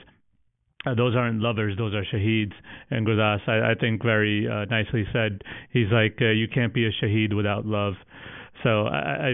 uh, 0.86 0.96
"Those 0.96 1.16
aren't 1.16 1.42
lovers; 1.42 1.78
those 1.78 1.94
are 1.94 2.04
shaheeds." 2.04 2.54
And 2.90 3.06
Gurdas, 3.06 3.48
I, 3.48 3.72
I 3.72 3.76
think, 3.80 4.04
very 4.04 4.48
uh, 4.48 4.66
nicely 4.66 5.06
said. 5.14 5.42
He's 5.72 5.92
like, 5.92 6.18
uh, 6.22 6.30
"You 6.30 6.48
can't 6.48 6.74
be 6.74 6.86
a 6.86 6.92
shaheed 6.92 7.34
without 7.36 7.66
love." 7.66 7.94
So 8.64 8.86
I, 8.88 8.98
I, 8.98 9.34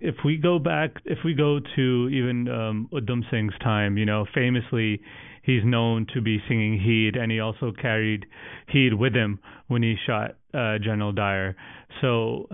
if 0.00 0.16
we 0.24 0.36
go 0.36 0.58
back, 0.58 0.96
if 1.04 1.18
we 1.24 1.34
go 1.34 1.60
to 1.76 2.08
even 2.10 2.48
um, 2.48 2.88
Udham 2.92 3.22
Singh's 3.30 3.54
time, 3.62 3.98
you 3.98 4.06
know, 4.06 4.24
famously 4.34 5.00
he's 5.42 5.62
known 5.64 6.06
to 6.14 6.20
be 6.20 6.38
singing 6.48 6.80
Heer, 6.80 7.20
and 7.20 7.30
he 7.30 7.40
also 7.40 7.72
carried 7.72 8.26
Heer 8.68 8.96
with 8.96 9.14
him 9.14 9.38
when 9.68 9.82
he 9.82 9.96
shot 10.06 10.36
uh, 10.52 10.78
General 10.78 11.12
Dyer. 11.12 11.56
So, 12.00 12.48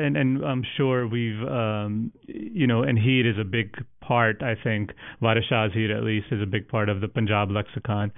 and 0.00 0.16
and 0.16 0.44
I'm 0.44 0.64
sure 0.76 1.06
we've, 1.06 1.42
um, 1.48 2.12
you 2.26 2.66
know, 2.66 2.82
and 2.82 2.98
Heer 2.98 3.28
is 3.30 3.38
a 3.38 3.44
big 3.44 3.74
part. 4.00 4.42
I 4.42 4.54
think 4.62 4.90
Waris 5.20 5.44
Shah's 5.48 5.72
Heer, 5.72 5.96
at 5.96 6.02
least, 6.02 6.26
is 6.30 6.42
a 6.42 6.46
big 6.46 6.68
part 6.68 6.88
of 6.88 7.00
the 7.00 7.08
Punjab 7.08 7.50
lexicon. 7.50 8.12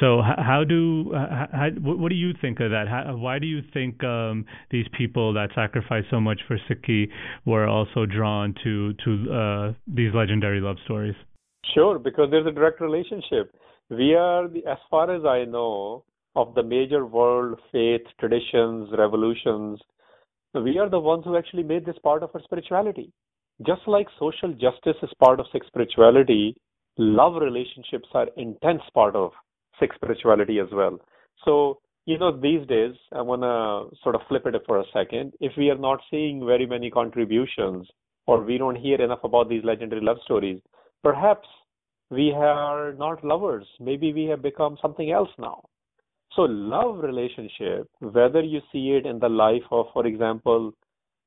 So, 0.00 0.20
how 0.22 0.64
do, 0.68 1.12
how, 1.14 1.68
what 1.80 2.08
do 2.08 2.14
you 2.14 2.32
think 2.40 2.60
of 2.60 2.70
that? 2.70 2.86
How, 2.88 3.16
why 3.16 3.38
do 3.38 3.46
you 3.46 3.60
think 3.72 4.02
um, 4.04 4.44
these 4.70 4.86
people 4.96 5.32
that 5.34 5.50
sacrificed 5.54 6.08
so 6.10 6.20
much 6.20 6.40
for 6.46 6.58
Sikhi 6.68 7.08
were 7.46 7.66
also 7.66 8.06
drawn 8.06 8.54
to 8.64 8.92
to 9.04 9.32
uh, 9.32 9.72
these 9.86 10.12
legendary 10.14 10.60
love 10.60 10.76
stories? 10.84 11.14
Sure, 11.74 11.98
because 11.98 12.28
there's 12.30 12.46
a 12.46 12.52
direct 12.52 12.80
relationship. 12.80 13.54
We 13.90 14.14
are, 14.14 14.48
the, 14.48 14.64
as 14.66 14.78
far 14.90 15.14
as 15.14 15.24
I 15.24 15.44
know, 15.44 16.04
of 16.36 16.54
the 16.54 16.62
major 16.62 17.06
world 17.06 17.58
faith 17.72 18.02
traditions, 18.18 18.88
revolutions, 18.96 19.80
we 20.54 20.78
are 20.78 20.88
the 20.88 20.98
ones 20.98 21.24
who 21.24 21.36
actually 21.36 21.62
made 21.62 21.86
this 21.86 21.98
part 22.02 22.22
of 22.22 22.30
our 22.34 22.42
spirituality. 22.42 23.12
Just 23.66 23.82
like 23.86 24.06
social 24.18 24.52
justice 24.52 24.96
is 25.02 25.10
part 25.18 25.38
of 25.38 25.46
Sikh 25.52 25.64
spirituality, 25.66 26.56
love 26.96 27.40
relationships 27.40 28.08
are 28.14 28.28
intense 28.36 28.82
part 28.94 29.14
of 29.14 29.32
Sikh 29.78 29.92
spirituality 29.94 30.58
as 30.58 30.68
well. 30.72 30.98
So, 31.44 31.78
you 32.06 32.18
know, 32.18 32.36
these 32.36 32.66
days, 32.66 32.94
I 33.12 33.22
want 33.22 33.42
to 33.42 33.96
sort 34.02 34.14
of 34.14 34.22
flip 34.28 34.46
it 34.46 34.54
for 34.66 34.80
a 34.80 34.84
second. 34.92 35.34
If 35.40 35.52
we 35.56 35.70
are 35.70 35.78
not 35.78 36.00
seeing 36.10 36.44
very 36.44 36.66
many 36.66 36.90
contributions 36.90 37.86
or 38.26 38.42
we 38.42 38.58
don't 38.58 38.76
hear 38.76 39.00
enough 39.00 39.24
about 39.24 39.48
these 39.48 39.64
legendary 39.64 40.00
love 40.00 40.18
stories, 40.24 40.60
perhaps 41.02 41.46
we 42.10 42.32
are 42.32 42.92
not 42.94 43.22
lovers. 43.24 43.66
Maybe 43.78 44.12
we 44.12 44.24
have 44.24 44.42
become 44.42 44.76
something 44.82 45.10
else 45.12 45.30
now. 45.38 45.62
So 46.36 46.42
love 46.42 46.98
relationship, 46.98 47.88
whether 47.98 48.40
you 48.40 48.60
see 48.72 48.90
it 48.90 49.06
in 49.06 49.18
the 49.18 49.28
life 49.28 49.62
of, 49.70 49.86
for 49.92 50.06
example, 50.06 50.72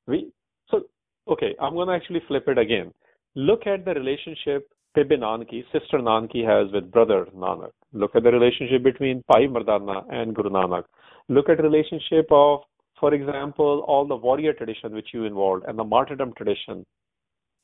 we 0.08 0.32
so 0.70 0.84
okay, 1.28 1.56
I'm 1.60 1.76
gonna 1.76 1.94
actually 1.94 2.22
flip 2.28 2.48
it 2.48 2.58
again. 2.58 2.94
Look 3.36 3.68
at 3.68 3.86
the 3.86 3.94
relationship 3.94 4.68
Bibi 4.96 5.18
Nanki, 5.18 5.66
sister 5.72 6.00
Nanki 6.00 6.44
has 6.44 6.72
with 6.72 6.92
brother 6.92 7.26
Nanak. 7.36 7.72
Look 7.94 8.16
at 8.16 8.24
the 8.24 8.32
relationship 8.32 8.84
between 8.84 9.24
Bhai 9.28 9.48
Mardana 9.48 10.04
and 10.14 10.36
Guru 10.36 10.52
Nanak. 10.52 10.84
Look 11.30 11.50
at 11.50 11.62
relationship 11.62 12.28
of, 12.30 12.60
for 13.00 13.14
example, 13.14 13.84
all 13.88 14.06
the 14.06 14.16
warrior 14.16 14.54
tradition 14.54 14.94
which 14.94 15.10
you 15.12 15.26
involved 15.26 15.66
and 15.68 15.80
the 15.80 15.84
martyrdom 15.84 16.34
tradition 16.38 16.86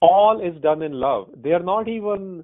all 0.01 0.41
is 0.41 0.59
done 0.61 0.81
in 0.81 0.93
love. 0.93 1.29
They 1.43 1.51
are 1.51 1.61
not 1.61 1.87
even, 1.87 2.43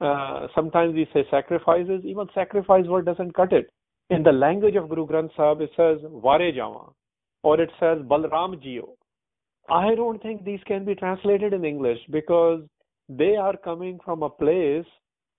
uh, 0.00 0.46
sometimes 0.54 0.94
we 0.94 1.06
say 1.12 1.26
sacrifices, 1.30 2.02
even 2.04 2.26
sacrifice 2.34 2.86
word 2.86 3.04
doesn't 3.04 3.34
cut 3.34 3.52
it. 3.52 3.70
In 4.12 4.22
the 4.22 4.30
language 4.30 4.74
of 4.76 4.90
Guru 4.90 5.06
Granth 5.06 5.34
Sahib, 5.34 5.62
it 5.62 5.70
says 5.74 5.96
Vare 6.22 6.52
Jawa 6.52 6.92
or 7.42 7.58
it 7.58 7.70
says 7.80 7.96
Balram 8.00 8.62
Jio. 8.62 8.90
I 9.70 9.94
don't 9.94 10.20
think 10.22 10.44
these 10.44 10.60
can 10.66 10.84
be 10.84 10.94
translated 10.94 11.54
in 11.54 11.64
English 11.64 11.98
because 12.10 12.60
they 13.08 13.36
are 13.36 13.56
coming 13.56 13.98
from 14.04 14.22
a 14.22 14.28
place 14.28 14.84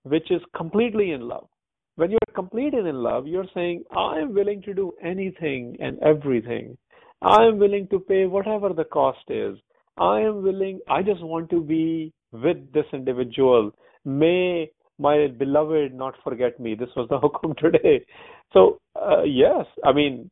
which 0.02 0.28
is 0.32 0.42
completely 0.56 1.12
in 1.12 1.28
love. 1.28 1.46
When 1.94 2.10
you're 2.10 2.34
completely 2.34 2.80
in 2.80 2.96
love, 2.96 3.28
you're 3.28 3.46
saying, 3.54 3.84
I 3.96 4.18
am 4.18 4.34
willing 4.34 4.60
to 4.62 4.74
do 4.74 4.90
anything 5.00 5.76
and 5.78 5.96
everything. 6.02 6.76
I 7.22 7.44
am 7.44 7.60
willing 7.60 7.86
to 7.92 8.00
pay 8.00 8.26
whatever 8.26 8.70
the 8.70 8.90
cost 8.98 9.30
is. 9.30 9.56
I 9.98 10.18
am 10.22 10.42
willing, 10.42 10.80
I 10.88 11.02
just 11.02 11.22
want 11.22 11.48
to 11.50 11.62
be 11.62 12.12
with 12.32 12.72
this 12.72 12.86
individual. 12.92 13.70
May 14.04 14.72
my 14.98 15.26
beloved 15.26 15.94
not 15.94 16.14
forget 16.22 16.58
me. 16.60 16.74
This 16.74 16.88
was 16.96 17.08
the 17.08 17.18
hukum 17.18 17.56
today. 17.56 18.04
So, 18.52 18.78
uh, 18.94 19.22
yes, 19.24 19.66
I 19.84 19.92
mean, 19.92 20.30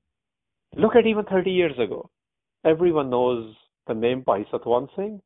look 0.77 0.95
at 0.97 1.07
even 1.07 1.25
30 1.25 1.51
years 1.51 1.79
ago. 1.79 2.09
Everyone 2.65 3.11
knows 3.11 3.55
the 3.87 3.95
name 3.95 4.23
Bhai 4.25 4.47
Singh, 4.95 5.21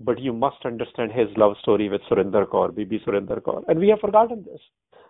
but 0.00 0.20
you 0.20 0.32
must 0.32 0.64
understand 0.64 1.12
his 1.12 1.28
love 1.36 1.54
story 1.62 1.88
with 1.88 2.02
Surinder 2.10 2.46
Kaur, 2.46 2.74
Bibi 2.74 3.00
Surinder 3.06 3.40
Kaur. 3.40 3.62
And 3.68 3.78
we 3.78 3.88
have 3.88 4.00
forgotten 4.00 4.44
this. 4.44 4.60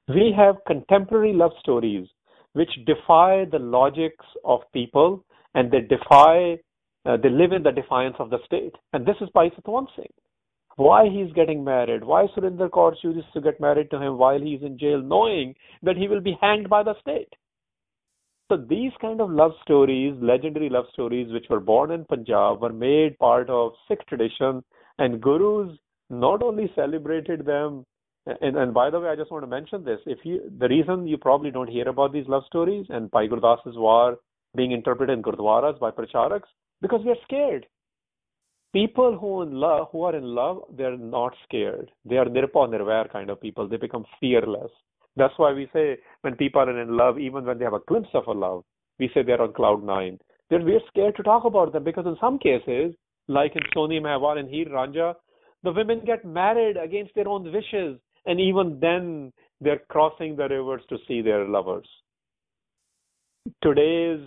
We 0.08 0.32
have 0.36 0.56
contemporary 0.66 1.32
love 1.32 1.52
stories 1.60 2.06
which 2.52 2.70
defy 2.86 3.46
the 3.50 3.58
logics 3.58 4.26
of 4.44 4.60
people 4.72 5.24
and 5.54 5.70
they 5.70 5.80
defy 5.80 6.58
uh, 7.06 7.18
they 7.18 7.28
live 7.28 7.52
in 7.52 7.62
the 7.62 7.70
defiance 7.70 8.16
of 8.18 8.30
the 8.30 8.38
state. 8.46 8.74
And 8.92 9.04
this 9.04 9.16
is 9.20 9.28
Bhai 9.34 9.50
Singh. 9.50 10.06
Why 10.76 11.08
he's 11.08 11.32
getting 11.34 11.62
married, 11.62 12.02
why 12.02 12.26
Surinder 12.36 12.68
Kaur 12.68 12.94
chooses 13.00 13.24
to 13.32 13.40
get 13.40 13.60
married 13.60 13.90
to 13.90 14.00
him 14.00 14.18
while 14.18 14.40
he's 14.40 14.62
in 14.62 14.78
jail, 14.78 15.00
knowing 15.00 15.54
that 15.82 15.96
he 15.96 16.08
will 16.08 16.20
be 16.20 16.36
hanged 16.40 16.68
by 16.68 16.82
the 16.82 16.98
state. 17.00 17.32
So 18.50 18.56
these 18.56 18.92
kind 19.00 19.20
of 19.20 19.30
love 19.30 19.52
stories, 19.62 20.14
legendary 20.20 20.68
love 20.68 20.86
stories, 20.92 21.32
which 21.32 21.46
were 21.48 21.60
born 21.60 21.92
in 21.92 22.04
Punjab, 22.04 22.60
were 22.60 22.72
made 22.72 23.18
part 23.18 23.48
of 23.48 23.72
Sikh 23.88 24.04
tradition, 24.06 24.62
and 24.98 25.20
gurus 25.20 25.78
not 26.10 26.42
only 26.42 26.70
celebrated 26.74 27.46
them. 27.46 27.86
And, 28.26 28.56
and 28.56 28.74
by 28.74 28.90
the 28.90 29.00
way, 29.00 29.08
I 29.08 29.16
just 29.16 29.30
want 29.30 29.44
to 29.44 29.46
mention 29.46 29.84
this: 29.84 30.00
if 30.06 30.18
you, 30.24 30.50
the 30.58 30.68
reason 30.68 31.06
you 31.06 31.18
probably 31.18 31.50
don't 31.50 31.70
hear 31.70 31.88
about 31.88 32.12
these 32.12 32.28
love 32.28 32.42
stories 32.46 32.86
and 32.88 33.10
Bhai 33.10 33.28
Gurdas's 33.28 33.76
var 33.76 34.16
being 34.56 34.72
interpreted 34.72 35.16
in 35.16 35.22
gurdwaras 35.22 35.78
by 35.78 35.90
pracharaks, 35.90 36.48
because 36.82 37.00
we 37.04 37.12
are 37.12 37.22
scared. 37.24 37.66
People 38.74 39.16
who 39.16 39.42
in 39.42 39.52
love 39.52 39.88
who 39.92 40.02
are 40.02 40.16
in 40.16 40.24
love, 40.24 40.64
they're 40.76 40.98
not 40.98 41.32
scared. 41.44 41.90
They 42.04 42.16
are 42.16 42.24
nirbhau 42.24 42.68
nirvair 42.68 43.10
kind 43.10 43.30
of 43.30 43.40
people. 43.40 43.68
They 43.68 43.76
become 43.76 44.04
fearless. 44.20 44.72
That's 45.16 45.34
why 45.36 45.52
we 45.52 45.68
say 45.72 45.98
when 46.22 46.34
people 46.34 46.60
are 46.60 46.80
in 46.80 46.96
love, 46.96 47.20
even 47.20 47.44
when 47.44 47.58
they 47.58 47.64
have 47.64 47.74
a 47.74 47.86
glimpse 47.86 48.08
of 48.14 48.26
a 48.26 48.32
love, 48.32 48.64
we 48.98 49.08
say 49.14 49.22
they're 49.22 49.40
on 49.40 49.52
cloud 49.52 49.84
nine. 49.84 50.18
Then 50.50 50.64
we're 50.64 50.80
scared 50.88 51.14
to 51.16 51.22
talk 51.22 51.44
about 51.44 51.72
them 51.72 51.84
because 51.84 52.06
in 52.06 52.16
some 52.20 52.38
cases, 52.38 52.94
like 53.28 53.52
in 53.54 53.62
Soni 53.76 54.00
Mehwal 54.00 54.38
and 54.38 54.48
Heer 54.48 54.66
Ranjha, 54.66 55.14
the 55.62 55.72
women 55.72 56.02
get 56.04 56.24
married 56.24 56.76
against 56.76 57.14
their 57.14 57.28
own 57.28 57.50
wishes, 57.52 57.98
and 58.26 58.40
even 58.40 58.78
then 58.80 59.32
they're 59.60 59.82
crossing 59.88 60.36
the 60.36 60.48
rivers 60.48 60.82
to 60.88 60.98
see 61.08 61.22
their 61.22 61.46
lovers. 61.46 61.88
Today's 63.62 64.20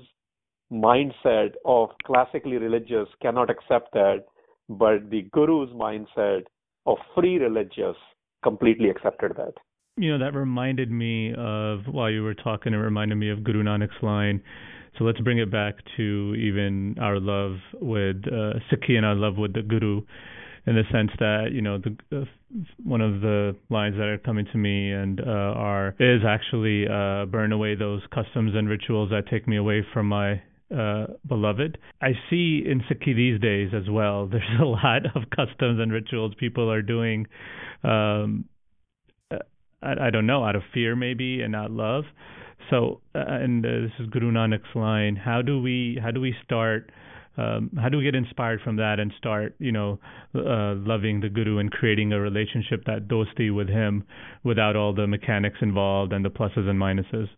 mindset 0.72 1.52
of 1.66 1.90
classically 2.06 2.58
religious 2.58 3.08
cannot 3.22 3.50
accept 3.50 3.94
that, 3.94 4.26
but 4.70 5.10
the 5.10 5.24
guru's 5.32 5.70
mindset 5.72 6.44
of 6.86 6.98
free 7.16 7.38
religious 7.38 7.96
completely 8.44 8.90
accepted 8.90 9.34
that. 9.38 9.54
You 9.98 10.16
know, 10.16 10.24
that 10.24 10.38
reminded 10.38 10.92
me 10.92 11.34
of, 11.38 11.82
while 11.92 12.10
you 12.10 12.24
were 12.24 12.36
talking, 12.36 12.74
it 12.74 12.78
reminded 12.78 13.16
me 13.16 13.30
of 13.32 13.44
Guru 13.44 13.64
Nanak's 13.64 14.02
line 14.04 14.44
So 14.98 15.04
let's 15.04 15.20
bring 15.20 15.38
it 15.38 15.52
back 15.52 15.76
to 15.98 16.36
even 16.36 16.96
our 17.00 17.20
love 17.20 17.58
with 17.82 18.18
uh, 18.28 18.60
Sikhi 18.70 18.96
and 18.96 19.06
our 19.06 19.16
love 19.16 19.38
with 19.38 19.54
the 19.54 19.62
Guru, 19.62 20.02
in 20.66 20.76
the 20.76 20.84
sense 20.92 21.12
that 21.20 21.50
you 21.52 21.62
know 21.62 21.78
the 21.78 21.98
uh, 22.16 22.26
one 22.84 23.02
of 23.02 23.22
the 23.22 23.56
lines 23.70 23.96
that 23.96 24.08
are 24.08 24.18
coming 24.18 24.46
to 24.52 24.58
me 24.58 24.92
and 24.92 25.20
uh, 25.20 25.24
are 25.24 25.96
is 26.00 26.22
actually 26.28 26.88
uh, 26.88 27.26
burn 27.26 27.52
away 27.52 27.76
those 27.76 28.02
customs 28.14 28.54
and 28.56 28.68
rituals 28.70 29.10
that 29.12 29.28
take 29.30 29.48
me 29.48 29.58
away 29.58 29.86
from 29.94 30.08
my 30.08 30.42
uh, 30.76 31.08
beloved. 31.26 31.78
I 32.02 32.12
see 32.30 32.64
in 32.66 32.82
Sikhi 32.90 33.16
these 33.16 33.40
days 33.40 33.72
as 33.74 33.90
well. 33.90 34.28
There's 34.32 34.44
a 34.60 34.66
lot 34.66 35.06
of 35.16 35.24
customs 35.30 35.80
and 35.80 35.92
rituals 35.92 36.34
people 36.40 36.72
are 36.72 36.82
doing. 36.82 37.28
Um, 37.84 38.46
I, 39.82 40.08
I 40.08 40.10
don't 40.10 40.26
know, 40.26 40.44
out 40.44 40.56
of 40.56 40.64
fear 40.74 40.96
maybe 40.96 41.42
and 41.42 41.52
not 41.52 41.72
love. 41.72 42.04
So, 42.70 43.02
uh, 43.16 43.24
and 43.28 43.66
uh, 43.66 43.70
this 43.70 43.92
is 44.00 44.08
Guru 44.08 44.32
Nanak's 44.32 44.76
line. 44.76 45.16
How 45.16 45.42
do 45.42 45.62
we 45.62 46.00
how 46.02 46.12
do 46.12 46.20
we 46.20 46.36
start? 46.44 46.92
Um, 47.38 47.70
how 47.80 47.88
do 47.88 47.98
we 47.98 48.04
get 48.04 48.16
inspired 48.16 48.62
from 48.64 48.78
that 48.78 49.00
and 49.00 49.14
start, 49.16 49.54
you 49.60 49.72
know, 49.72 50.00
uh, 50.34 50.74
loving 50.74 51.22
the 51.22 51.30
Guru 51.30 51.60
and 51.60 51.72
creating 51.72 52.12
a 52.12 52.20
relationship 52.20 52.84
that 52.86 53.08
dosti 53.08 53.56
with 53.56 53.70
him, 53.70 54.06
without 54.44 54.76
all 54.76 54.92
the 54.92 55.06
mechanics 55.06 55.58
involved 55.62 56.14
and 56.14 56.26
the 56.26 56.30
pluses 56.30 56.68
and 56.68 56.82
minuses? 56.82 57.30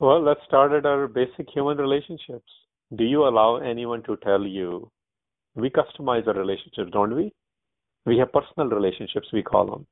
Well, 0.00 0.22
let's 0.22 0.40
start 0.46 0.72
at 0.72 0.86
our 0.86 1.06
basic 1.06 1.50
human 1.52 1.76
relationships. 1.76 2.50
Do 2.96 3.04
you 3.04 3.28
allow 3.28 3.56
anyone 3.56 4.02
to 4.04 4.16
tell 4.24 4.46
you? 4.46 4.90
We 5.54 5.68
customize 5.68 6.26
our 6.26 6.32
relationships, 6.32 6.90
don't 6.90 7.14
we? 7.14 7.34
We 8.06 8.16
have 8.16 8.32
personal 8.32 8.70
relationships, 8.70 9.28
we 9.30 9.42
call 9.42 9.66
them. 9.66 9.86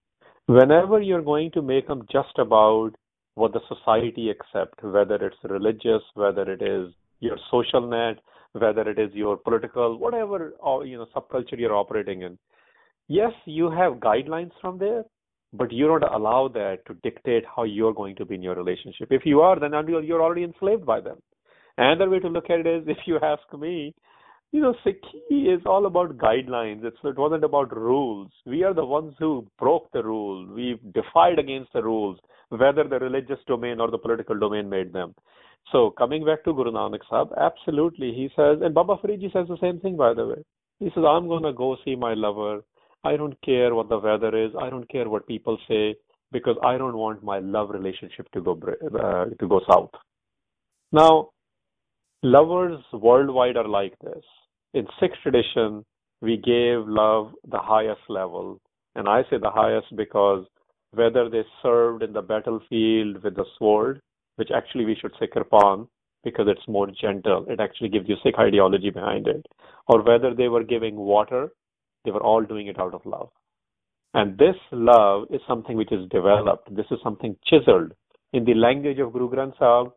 Whenever 0.47 0.99
you're 1.03 1.21
going 1.21 1.51
to 1.51 1.61
make 1.61 1.89
them 1.89 2.07
just 2.11 2.39
about 2.39 2.93
what 3.35 3.53
the 3.53 3.61
society 3.69 4.31
accepts, 4.31 4.83
whether 4.83 5.17
it's 5.17 5.37
religious, 5.45 6.03
whether 6.15 6.51
it 6.51 6.63
is 6.63 6.91
your 7.21 7.37
social 7.51 7.87
net, 7.87 8.17
whether 8.53 8.89
it 8.89 8.99
is 8.99 9.13
your 9.13 9.37
political, 9.37 9.99
whatever 9.99 10.55
uh, 10.67 10.81
you 10.81 10.97
know 10.97 11.07
subculture 11.15 11.59
you're 11.59 11.77
operating 11.77 12.23
in. 12.23 12.39
Yes, 13.09 13.33
you 13.45 13.71
have 13.71 14.05
guidelines 14.05 14.53
from 14.63 14.79
there, 14.79 15.05
but 15.53 15.73
you 15.73 15.87
don't 15.87 16.03
allow 16.03 16.49
that 16.49 16.79
to 16.87 16.95
dictate 17.03 17.45
how 17.55 17.65
you're 17.65 17.95
going 17.95 18.17
to 18.17 18.25
be 18.25 18.35
in 18.35 18.43
your 18.43 18.55
relationship. 18.55 19.09
If 19.11 19.23
you 19.25 19.41
are, 19.41 19.59
then 19.59 19.73
you're 19.89 20.23
already 20.23 20.45
enslaved 20.45 20.85
by 20.85 21.01
them. 21.01 21.19
Another 21.79 22.11
way 22.11 22.19
to 22.19 22.29
look 22.29 22.51
at 22.51 22.61
it 22.61 22.67
is, 22.67 22.85
if 22.87 22.99
you 23.07 23.19
ask 23.23 23.43
me, 23.59 23.95
you 24.51 24.63
know, 24.63 24.75
Sikhi 24.85 25.55
is 25.55 25.61
all 25.67 25.87
about 25.87 26.17
guidelines. 26.17 26.83
It's, 26.83 26.97
it 27.05 27.19
wasn't 27.19 27.45
about 27.45 27.77
rules. 27.77 28.31
We 28.47 28.65
are 28.65 28.73
the 28.73 28.85
ones 28.85 29.15
who 29.19 29.47
broke 29.59 29.93
the 29.93 30.03
rule. 30.03 30.47
We 30.47 30.81
defied 30.95 31.39
against 31.39 31.73
the 31.75 31.83
rules, 31.83 32.19
whether 32.49 32.85
the 32.85 32.99
religious 32.99 33.39
domain 33.47 33.79
or 33.79 33.91
the 33.91 33.99
political 33.99 34.39
domain 34.39 34.71
made 34.71 34.93
them. 34.93 35.15
So 35.71 35.91
coming 35.99 36.25
back 36.25 36.45
to 36.45 36.55
Guru 36.55 36.73
Nanak 36.73 37.01
Sahib, 37.11 37.29
absolutely, 37.39 38.15
he 38.15 38.31
says, 38.35 38.59
and 38.63 38.75
Baba 38.75 38.97
Faridji 38.97 39.31
says 39.33 39.49
the 39.49 39.59
same 39.61 39.81
thing, 39.81 39.99
by 39.99 40.15
the 40.15 40.27
way. 40.27 40.43
He 40.79 40.87
says, 40.95 41.05
I'm 41.07 41.29
going 41.29 41.43
to 41.43 41.53
go 41.53 41.77
see 41.85 41.95
my 41.95 42.15
lover. 42.15 42.63
I 43.05 43.17
don't 43.17 43.41
care 43.43 43.75
what 43.75 43.89
the 43.89 43.99
weather 43.99 44.37
is. 44.37 44.53
I 44.61 44.71
don't 44.71 44.89
care 44.91 45.09
what 45.09 45.27
people 45.27 45.59
say 45.69 45.97
because 46.33 46.57
I 46.63 46.77
don't 46.79 46.97
want 46.97 47.23
my 47.23 47.39
love 47.39 47.71
relationship 47.71 48.31
to 48.33 48.41
go 48.41 48.53
uh, 48.53 49.25
to 49.39 49.49
go 49.49 49.61
south. 49.71 49.91
Now, 50.93 51.31
lovers 52.23 52.83
worldwide 52.93 53.57
are 53.57 53.69
like 53.69 53.95
this 54.01 54.25
in 54.75 54.87
Sikh 55.01 55.13
tradition, 55.23 55.85
we 56.21 56.37
gave 56.37 56.87
love 56.87 57.33
the 57.49 57.59
highest 57.59 58.01
level. 58.09 58.61
And 58.95 59.09
I 59.09 59.23
say 59.31 59.39
the 59.39 59.51
highest 59.51 59.95
because 59.97 60.47
whether 60.93 61.29
they 61.29 61.43
served 61.63 62.03
in 62.03 62.13
the 62.13 62.23
battlefield 62.23 63.23
with 63.23 63.37
the 63.37 63.45
sword, 63.59 64.01
which 64.37 64.51
actually 64.55 64.85
we 64.85 64.97
should 64.97 65.13
say 65.19 65.27
kirpan, 65.27 65.89
because 66.25 66.47
it's 66.49 66.67
more 66.69 66.89
gentle, 67.01 67.47
it 67.49 67.61
actually 67.61 67.89
gives 67.89 68.09
you 68.09 68.17
Sikh 68.23 68.39
ideology 68.39 68.91
behind 68.91 69.29
it, 69.29 69.47
or 69.87 70.03
whether 70.03 70.35
they 70.35 70.49
were 70.49 70.65
giving 70.65 70.97
water, 70.97 71.51
they 72.05 72.11
were 72.11 72.23
all 72.23 72.43
doing 72.43 72.67
it 72.67 72.79
out 72.79 72.95
of 72.95 73.05
love. 73.05 73.31
And 74.15 74.39
this 74.39 74.57
love 74.73 75.27
is 75.31 75.41
something 75.47 75.77
which 75.77 75.93
is 75.93 76.09
developed. 76.09 76.75
This 76.75 76.87
is 76.91 76.99
something 77.03 77.37
chiseled. 77.47 77.93
In 78.33 78.45
the 78.45 78.55
language 78.55 78.99
of 78.99 79.13
Guru 79.13 79.31
Granth 79.31 79.59
Sahib, 79.59 79.93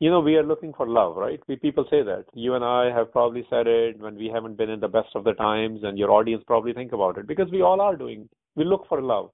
you 0.00 0.10
know, 0.10 0.20
we 0.20 0.36
are 0.36 0.44
looking 0.44 0.72
for 0.74 0.86
love, 0.86 1.16
right? 1.16 1.40
We 1.48 1.56
people 1.56 1.84
say 1.90 2.02
that. 2.02 2.26
You 2.32 2.54
and 2.54 2.64
I 2.64 2.90
have 2.94 3.10
probably 3.10 3.44
said 3.50 3.66
it 3.66 3.98
when 3.98 4.14
we 4.14 4.30
haven't 4.32 4.56
been 4.56 4.70
in 4.70 4.80
the 4.80 4.88
best 4.88 5.08
of 5.14 5.24
the 5.24 5.32
times, 5.32 5.80
and 5.82 5.98
your 5.98 6.12
audience 6.12 6.44
probably 6.46 6.72
think 6.72 6.92
about 6.92 7.18
it 7.18 7.26
because 7.26 7.50
we 7.50 7.62
all 7.62 7.80
are 7.80 7.96
doing. 7.96 8.28
We 8.54 8.64
look 8.64 8.86
for 8.88 9.02
love, 9.02 9.30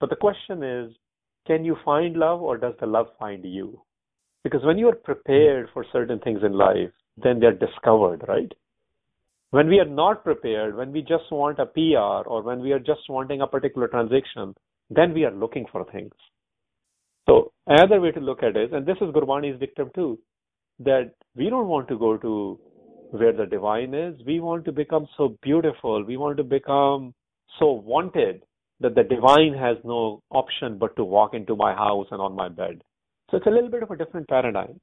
but 0.00 0.08
the 0.08 0.16
question 0.16 0.62
is, 0.62 0.92
can 1.46 1.64
you 1.64 1.76
find 1.84 2.16
love, 2.16 2.40
or 2.40 2.56
does 2.56 2.74
the 2.80 2.86
love 2.86 3.08
find 3.18 3.44
you? 3.44 3.80
Because 4.42 4.64
when 4.64 4.78
you 4.78 4.88
are 4.88 4.94
prepared 4.94 5.68
for 5.74 5.84
certain 5.92 6.18
things 6.20 6.40
in 6.42 6.52
life, 6.52 6.90
then 7.22 7.38
they're 7.38 7.52
discovered, 7.52 8.24
right? 8.26 8.52
When 9.50 9.68
we 9.68 9.78
are 9.78 9.84
not 9.84 10.24
prepared, 10.24 10.76
when 10.76 10.92
we 10.92 11.02
just 11.02 11.30
want 11.30 11.58
a 11.58 11.66
PR, 11.66 12.28
or 12.28 12.42
when 12.42 12.60
we 12.60 12.72
are 12.72 12.78
just 12.78 13.08
wanting 13.08 13.40
a 13.40 13.46
particular 13.46 13.88
transaction, 13.88 14.54
then 14.90 15.14
we 15.14 15.24
are 15.24 15.30
looking 15.30 15.66
for 15.70 15.84
things. 15.90 16.12
So 17.28 17.52
another 17.66 18.00
way 18.00 18.12
to 18.12 18.20
look 18.20 18.42
at 18.42 18.56
it, 18.56 18.72
and 18.72 18.86
this 18.86 18.96
is 19.00 19.14
Gurbani's 19.14 19.58
dictum 19.58 19.90
too, 19.94 20.18
that 20.80 21.12
we 21.34 21.48
don't 21.48 21.68
want 21.68 21.88
to 21.88 21.98
go 21.98 22.16
to 22.16 22.58
where 23.10 23.32
the 23.32 23.46
divine 23.46 23.94
is. 23.94 24.14
We 24.26 24.40
want 24.40 24.64
to 24.64 24.72
become 24.72 25.06
so 25.16 25.36
beautiful. 25.42 26.04
We 26.04 26.16
want 26.16 26.36
to 26.38 26.44
become 26.44 27.14
so 27.58 27.72
wanted 27.72 28.42
that 28.80 28.94
the 28.94 29.04
divine 29.04 29.54
has 29.54 29.76
no 29.84 30.22
option 30.30 30.76
but 30.78 30.94
to 30.96 31.04
walk 31.04 31.34
into 31.34 31.56
my 31.56 31.72
house 31.72 32.06
and 32.10 32.20
on 32.20 32.34
my 32.34 32.48
bed. 32.48 32.82
So 33.30 33.38
it's 33.38 33.46
a 33.46 33.50
little 33.50 33.70
bit 33.70 33.82
of 33.82 33.90
a 33.90 33.96
different 33.96 34.28
paradigm. 34.28 34.80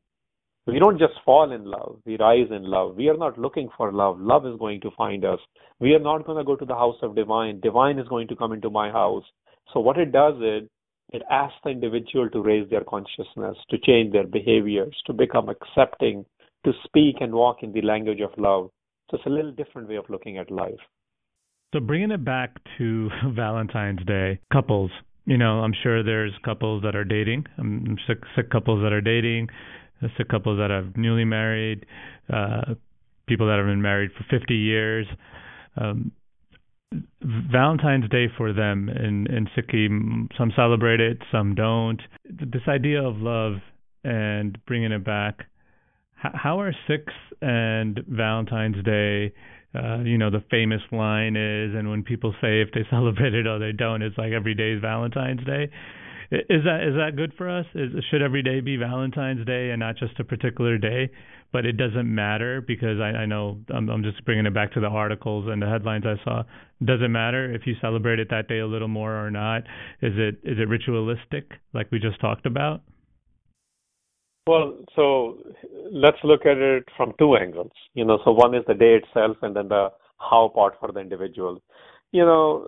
We 0.66 0.80
don't 0.80 0.98
just 0.98 1.14
fall 1.26 1.52
in 1.52 1.66
love. 1.66 2.00
We 2.06 2.18
rise 2.18 2.48
in 2.50 2.64
love. 2.64 2.96
We 2.96 3.10
are 3.10 3.18
not 3.18 3.38
looking 3.38 3.70
for 3.76 3.92
love. 3.92 4.20
Love 4.20 4.46
is 4.46 4.58
going 4.58 4.80
to 4.82 4.92
find 4.98 5.26
us. 5.26 5.40
We 5.80 5.94
are 5.94 6.00
not 6.00 6.26
going 6.26 6.38
to 6.38 6.46
go 6.46 6.56
to 6.56 6.66
the 6.66 6.76
house 6.76 6.96
of 7.02 7.16
divine. 7.16 7.60
Divine 7.60 8.00
is 8.00 8.08
going 8.08 8.30
to 8.30 8.36
come 8.36 8.54
into 8.54 8.70
my 8.70 8.90
house. 8.90 9.26
So 9.74 9.82
what 9.82 9.98
it 9.98 10.14
does 10.14 10.36
is 10.36 10.70
it 11.12 11.22
asks 11.30 11.58
the 11.64 11.72
individual 11.72 12.30
to 12.30 12.42
raise 12.42 12.70
their 12.70 12.84
consciousness, 12.86 13.58
to 13.70 13.78
change 13.78 14.14
their 14.14 14.26
behaviors, 14.26 14.96
to 15.06 15.14
become 15.14 15.50
accepting, 15.50 16.26
to 16.66 16.72
speak 16.86 17.18
and 17.20 17.34
walk 17.34 17.58
in 17.62 17.74
the 17.74 17.82
language 17.82 18.22
of 18.22 18.32
love. 18.38 18.70
So 19.12 19.18
it's 19.18 19.26
a 19.26 19.30
little 19.30 19.52
different 19.52 19.90
way 19.90 19.96
of 19.96 20.06
looking 20.10 20.38
at 20.38 20.50
life. 20.50 20.80
So 21.74 21.82
bringing 21.82 22.12
it 22.12 22.24
back 22.24 22.52
to 22.78 23.10
Valentine's 23.36 24.06
Day, 24.06 24.40
couples. 24.52 24.92
You 25.26 25.38
know, 25.38 25.62
I'm 25.62 25.74
sure 25.84 26.04
there's 26.04 26.34
couples 26.44 26.84
that 26.84 26.96
are 26.96 27.06
dating. 27.06 27.46
I'm 27.58 27.98
Sikh, 28.08 28.20
Sikh 28.36 28.50
couples 28.50 28.82
that 28.84 28.92
are 28.92 29.02
dating, 29.02 29.50
Sikh 30.18 30.28
couples 30.30 30.60
that 30.60 30.72
are 30.72 30.86
newly 30.96 31.26
married, 31.26 31.86
uh, 32.32 32.76
people 33.28 33.48
that 33.48 33.58
have 33.58 33.66
been 33.66 33.82
married 33.82 34.12
for 34.18 34.26
50 34.30 34.54
years. 34.54 35.08
Um, 35.78 36.12
Valentine's 37.22 38.10
Day 38.10 38.28
for 38.38 38.54
them 38.54 38.90
in 38.90 39.28
in 39.28 39.48
Sikkim. 39.56 40.30
Some 40.38 40.52
celebrate 40.56 41.00
it, 41.00 41.18
some 41.32 41.56
don't. 41.56 42.02
This 42.30 42.62
idea 42.68 43.02
of 43.02 43.18
love 43.18 43.54
and 44.04 44.58
bringing 44.68 44.92
it 44.92 45.04
back. 45.04 45.46
How 46.16 46.60
are 46.60 46.74
Sikhs 46.88 47.14
and 47.42 48.00
Valentine's 48.08 48.84
Day? 48.84 49.34
Uh, 49.76 50.00
you 50.00 50.18
know, 50.18 50.30
the 50.30 50.44
famous 50.52 50.82
line 50.92 51.36
is, 51.36 51.74
and 51.76 51.90
when 51.90 52.04
people 52.04 52.34
say 52.40 52.62
if 52.62 52.70
they 52.74 52.86
celebrate 52.90 53.34
it 53.34 53.48
or 53.48 53.60
they 53.60 53.72
don't, 53.72 54.02
it's 54.02 54.18
like 54.18 54.32
every 54.32 54.54
day 54.54 54.74
is 54.74 54.82
Valentine's 54.82 55.44
Day. 55.46 55.70
Is 56.34 56.64
that 56.66 56.82
is 56.82 56.96
that 56.96 57.16
good 57.16 57.32
for 57.38 57.48
us? 57.48 57.66
Is, 57.76 57.92
should 58.10 58.24
every 58.24 58.42
day 58.42 58.60
be 58.60 58.76
Valentine's 58.76 59.46
Day 59.46 59.70
and 59.70 59.80
not 59.80 59.98
just 59.98 60.20
a 60.20 60.24
particular 60.24 60.80
day? 60.80 61.12
But 61.52 61.68
it 61.68 61.74
doesn't 61.74 62.08
matter 62.08 62.60
because 62.60 63.00
I, 63.00 63.20
I 63.20 63.26
know 63.28 63.60
I'm, 63.72 63.88
I'm 63.88 64.02
just 64.02 64.26
bringing 64.26 64.48
it 64.48 64.54
back 64.54 64.74
to 64.74 64.80
the 64.80 64.88
articles 64.88 65.46
and 65.48 65.62
the 65.62 65.68
headlines 65.68 66.06
I 66.08 66.16
saw. 66.24 66.44
It 66.82 67.10
matter 67.10 67.54
if 67.54 67.68
you 67.68 67.76
celebrate 67.80 68.18
it 68.18 68.30
that 68.32 68.48
day 68.48 68.60
a 68.60 68.66
little 68.66 68.88
more 68.88 69.14
or 69.14 69.30
not? 69.30 69.60
Is 70.02 70.14
it 70.16 70.40
is 70.44 70.58
it 70.58 70.68
ritualistic 70.68 71.52
like 71.72 71.92
we 71.92 72.00
just 72.00 72.20
talked 72.20 72.48
about? 72.48 72.82
Well, 74.48 74.80
so 74.96 75.38
let's 75.92 76.18
look 76.24 76.48
at 76.48 76.58
it 76.58 76.86
from 76.98 77.14
two 77.20 77.36
angles. 77.36 77.72
You 77.94 78.06
know, 78.06 78.18
so 78.26 78.32
one 78.32 78.56
is 78.56 78.64
the 78.68 78.74
day 78.74 78.96
itself, 78.96 79.38
and 79.44 79.56
then 79.56 79.68
the 79.68 79.90
how 80.18 80.52
part 80.54 80.80
for 80.80 80.92
the 80.92 81.00
individual. 81.00 81.62
You 82.12 82.26
know, 82.26 82.68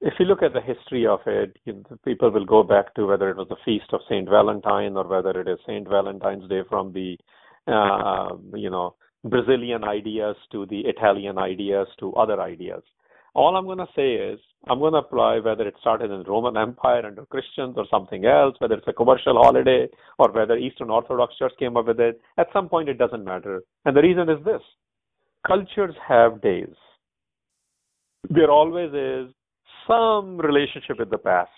if 0.00 0.14
you 0.18 0.26
look 0.26 0.42
at 0.42 0.52
the 0.52 0.60
history 0.60 1.06
of 1.06 1.20
it, 1.26 1.56
you 1.64 1.84
people 2.04 2.30
will 2.30 2.46
go 2.46 2.62
back 2.62 2.94
to 2.94 3.06
whether 3.06 3.28
it 3.28 3.36
was 3.36 3.48
the 3.48 3.56
feast 3.64 3.92
of 3.92 4.00
Saint 4.08 4.28
Valentine 4.28 4.96
or 4.96 5.06
whether 5.06 5.38
it 5.38 5.48
is 5.48 5.58
Saint 5.66 5.88
Valentine's 5.88 6.48
Day 6.48 6.62
from 6.68 6.92
the, 6.92 7.18
uh, 7.66 8.36
you 8.54 8.70
know, 8.70 8.94
Brazilian 9.24 9.84
ideas 9.84 10.36
to 10.52 10.64
the 10.66 10.80
Italian 10.80 11.36
ideas 11.36 11.86
to 11.98 12.14
other 12.14 12.40
ideas. 12.40 12.82
All 13.34 13.56
I'm 13.56 13.66
going 13.66 13.78
to 13.78 13.86
say 13.94 14.14
is 14.14 14.40
I'm 14.68 14.78
going 14.78 14.94
to 14.94 15.00
apply 15.00 15.38
whether 15.38 15.68
it 15.68 15.74
started 15.80 16.10
in 16.10 16.22
the 16.22 16.30
Roman 16.30 16.56
Empire 16.56 17.06
under 17.06 17.26
Christians 17.26 17.74
or 17.76 17.86
something 17.90 18.24
else, 18.24 18.56
whether 18.58 18.74
it's 18.74 18.88
a 18.88 18.92
commercial 18.92 19.34
holiday 19.34 19.86
or 20.18 20.32
whether 20.32 20.56
Eastern 20.56 20.90
Orthodox 20.90 21.36
Church 21.36 21.52
came 21.58 21.76
up 21.76 21.86
with 21.86 22.00
it. 22.00 22.20
At 22.38 22.48
some 22.52 22.68
point, 22.68 22.88
it 22.88 22.98
doesn't 22.98 23.24
matter. 23.24 23.62
And 23.84 23.96
the 23.96 24.02
reason 24.02 24.28
is 24.30 24.44
this: 24.44 24.62
cultures 25.46 25.94
have 26.08 26.40
days. 26.40 26.74
There 28.28 28.50
always 28.50 28.92
is 28.92 29.32
some 29.90 30.38
relationship 30.38 30.98
with 30.98 31.10
the 31.10 31.18
past. 31.18 31.50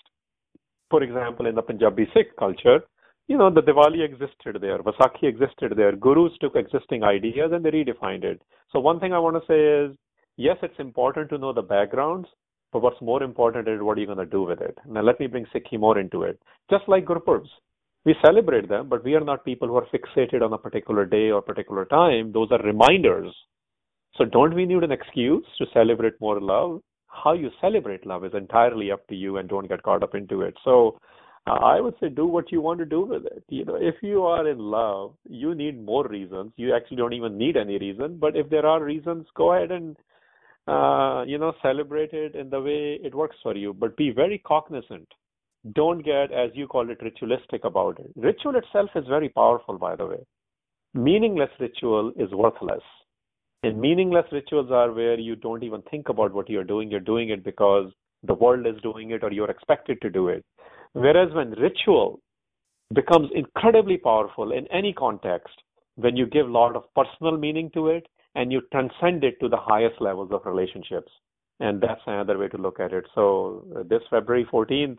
For 0.89 1.03
example, 1.03 1.45
in 1.45 1.55
the 1.55 1.61
Punjabi 1.61 2.07
Sikh 2.13 2.35
culture, 2.37 2.79
you 3.27 3.37
know, 3.37 3.49
the 3.49 3.61
Diwali 3.61 4.03
existed 4.03 4.57
there, 4.59 4.79
Vaisakhi 4.79 5.23
existed 5.23 5.73
there. 5.75 5.95
Gurus 5.95 6.33
took 6.41 6.55
existing 6.55 7.03
ideas 7.03 7.51
and 7.53 7.63
they 7.63 7.71
redefined 7.71 8.23
it. 8.23 8.41
So 8.71 8.79
one 8.79 8.99
thing 8.99 9.13
I 9.13 9.19
want 9.19 9.35
to 9.35 9.47
say 9.47 9.59
is, 9.85 9.97
yes, 10.37 10.57
it's 10.61 10.79
important 10.79 11.29
to 11.29 11.37
know 11.37 11.53
the 11.53 11.61
backgrounds, 11.61 12.27
but 12.71 12.81
what's 12.81 13.01
more 13.01 13.21
important 13.23 13.67
is 13.67 13.81
what 13.81 13.97
are 13.97 14.01
you 14.01 14.07
going 14.07 14.17
to 14.17 14.25
do 14.25 14.43
with 14.43 14.61
it. 14.61 14.77
Now 14.87 15.01
let 15.01 15.19
me 15.19 15.27
bring 15.27 15.45
Sikhi 15.53 15.79
more 15.79 15.99
into 15.99 16.23
it. 16.23 16.39
Just 16.69 16.83
like 16.87 17.05
Gurpurbs, 17.05 17.49
we 18.03 18.15
celebrate 18.25 18.67
them, 18.67 18.89
but 18.89 19.03
we 19.03 19.13
are 19.15 19.23
not 19.23 19.45
people 19.45 19.67
who 19.67 19.77
are 19.77 19.87
fixated 19.93 20.41
on 20.41 20.53
a 20.53 20.57
particular 20.57 21.05
day 21.05 21.29
or 21.31 21.41
particular 21.41 21.85
time. 21.85 22.31
Those 22.31 22.51
are 22.51 22.61
reminders. 22.61 23.33
So 24.15 24.25
don't 24.25 24.53
we 24.53 24.65
need 24.65 24.83
an 24.83 24.91
excuse 24.91 25.45
to 25.59 25.65
celebrate 25.73 26.19
more 26.19 26.41
love? 26.41 26.81
How 27.13 27.33
you 27.33 27.49
celebrate 27.61 28.05
love 28.05 28.25
is 28.25 28.33
entirely 28.33 28.91
up 28.91 29.07
to 29.07 29.15
you 29.15 29.37
and 29.37 29.47
don't 29.47 29.67
get 29.67 29.83
caught 29.83 30.03
up 30.03 30.15
into 30.15 30.41
it. 30.41 30.55
So 30.63 30.97
uh, 31.45 31.51
I 31.51 31.79
would 31.79 31.95
say 31.99 32.09
do 32.09 32.25
what 32.25 32.51
you 32.51 32.61
want 32.61 32.79
to 32.79 32.85
do 32.85 33.01
with 33.01 33.25
it. 33.25 33.43
You 33.49 33.65
know, 33.65 33.75
if 33.75 33.95
you 34.01 34.23
are 34.23 34.47
in 34.47 34.59
love, 34.59 35.13
you 35.29 35.53
need 35.53 35.83
more 35.83 36.07
reasons. 36.07 36.53
You 36.55 36.75
actually 36.75 36.97
don't 36.97 37.13
even 37.13 37.37
need 37.37 37.57
any 37.57 37.77
reason. 37.77 38.17
But 38.17 38.35
if 38.35 38.49
there 38.49 38.65
are 38.65 38.83
reasons, 38.83 39.27
go 39.35 39.53
ahead 39.53 39.71
and 39.71 39.97
uh, 40.67 41.23
you 41.27 41.37
know 41.37 41.53
celebrate 41.61 42.13
it 42.13 42.35
in 42.35 42.49
the 42.49 42.61
way 42.61 42.99
it 43.03 43.13
works 43.13 43.35
for 43.43 43.55
you. 43.55 43.73
But 43.73 43.97
be 43.97 44.11
very 44.11 44.39
cognizant. 44.39 45.07
Don't 45.73 46.03
get, 46.03 46.31
as 46.31 46.51
you 46.53 46.67
call 46.67 46.89
it, 46.89 47.01
ritualistic 47.01 47.63
about 47.63 47.99
it. 47.99 48.11
Ritual 48.15 48.55
itself 48.55 48.89
is 48.95 49.05
very 49.07 49.29
powerful, 49.29 49.77
by 49.77 49.95
the 49.95 50.05
way. 50.05 50.25
Meaningless 50.93 51.49
ritual 51.59 52.11
is 52.17 52.31
worthless. 52.31 52.83
And 53.63 53.79
meaningless 53.79 54.25
rituals 54.31 54.71
are 54.71 54.91
where 54.91 55.17
you 55.19 55.35
don't 55.35 55.63
even 55.63 55.81
think 55.83 56.09
about 56.09 56.33
what 56.33 56.49
you're 56.49 56.63
doing. 56.63 56.91
You're 56.91 56.99
doing 56.99 57.29
it 57.29 57.43
because 57.43 57.91
the 58.23 58.33
world 58.33 58.67
is 58.67 58.81
doing 58.81 59.11
it 59.11 59.23
or 59.23 59.31
you're 59.31 59.49
expected 59.49 60.01
to 60.01 60.09
do 60.09 60.27
it. 60.27 60.43
Whereas 60.93 61.33
when 61.33 61.51
ritual 61.51 62.19
becomes 62.93 63.29
incredibly 63.33 63.97
powerful 63.97 64.51
in 64.51 64.67
any 64.67 64.93
context, 64.93 65.53
when 65.95 66.15
you 66.17 66.25
give 66.25 66.47
a 66.47 66.51
lot 66.51 66.75
of 66.75 66.83
personal 66.93 67.37
meaning 67.37 67.69
to 67.73 67.87
it 67.87 68.05
and 68.35 68.51
you 68.51 68.61
transcend 68.71 69.23
it 69.23 69.39
to 69.39 69.47
the 69.47 69.57
highest 69.57 70.01
levels 70.01 70.31
of 70.31 70.45
relationships. 70.45 71.11
And 71.59 71.79
that's 71.81 72.01
another 72.05 72.37
way 72.37 72.49
to 72.49 72.57
look 72.57 72.79
at 72.79 72.91
it. 72.91 73.05
So 73.15 73.65
uh, 73.75 73.83
this 73.87 74.01
February 74.09 74.45
14th, 74.51 74.97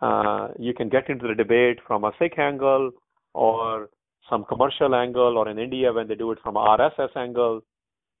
uh, 0.00 0.54
you 0.58 0.72
can 0.72 0.88
get 0.88 1.10
into 1.10 1.28
the 1.28 1.34
debate 1.34 1.78
from 1.86 2.04
a 2.04 2.12
Sikh 2.18 2.38
angle 2.38 2.92
or 3.34 3.90
some 4.28 4.44
commercial 4.44 4.94
angle, 4.94 5.36
or 5.36 5.48
in 5.48 5.58
India 5.58 5.92
when 5.92 6.06
they 6.06 6.14
do 6.14 6.30
it 6.30 6.38
from 6.42 6.54
RSS 6.54 7.16
angle. 7.16 7.62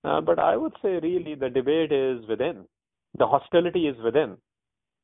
Uh, 0.04 0.20
but 0.20 0.38
I 0.38 0.56
would 0.56 0.72
say 0.82 0.98
really 1.02 1.34
the 1.34 1.50
debate 1.50 1.92
is 1.92 2.26
within. 2.28 2.64
The 3.18 3.26
hostility 3.26 3.86
is 3.86 3.96
within. 4.02 4.36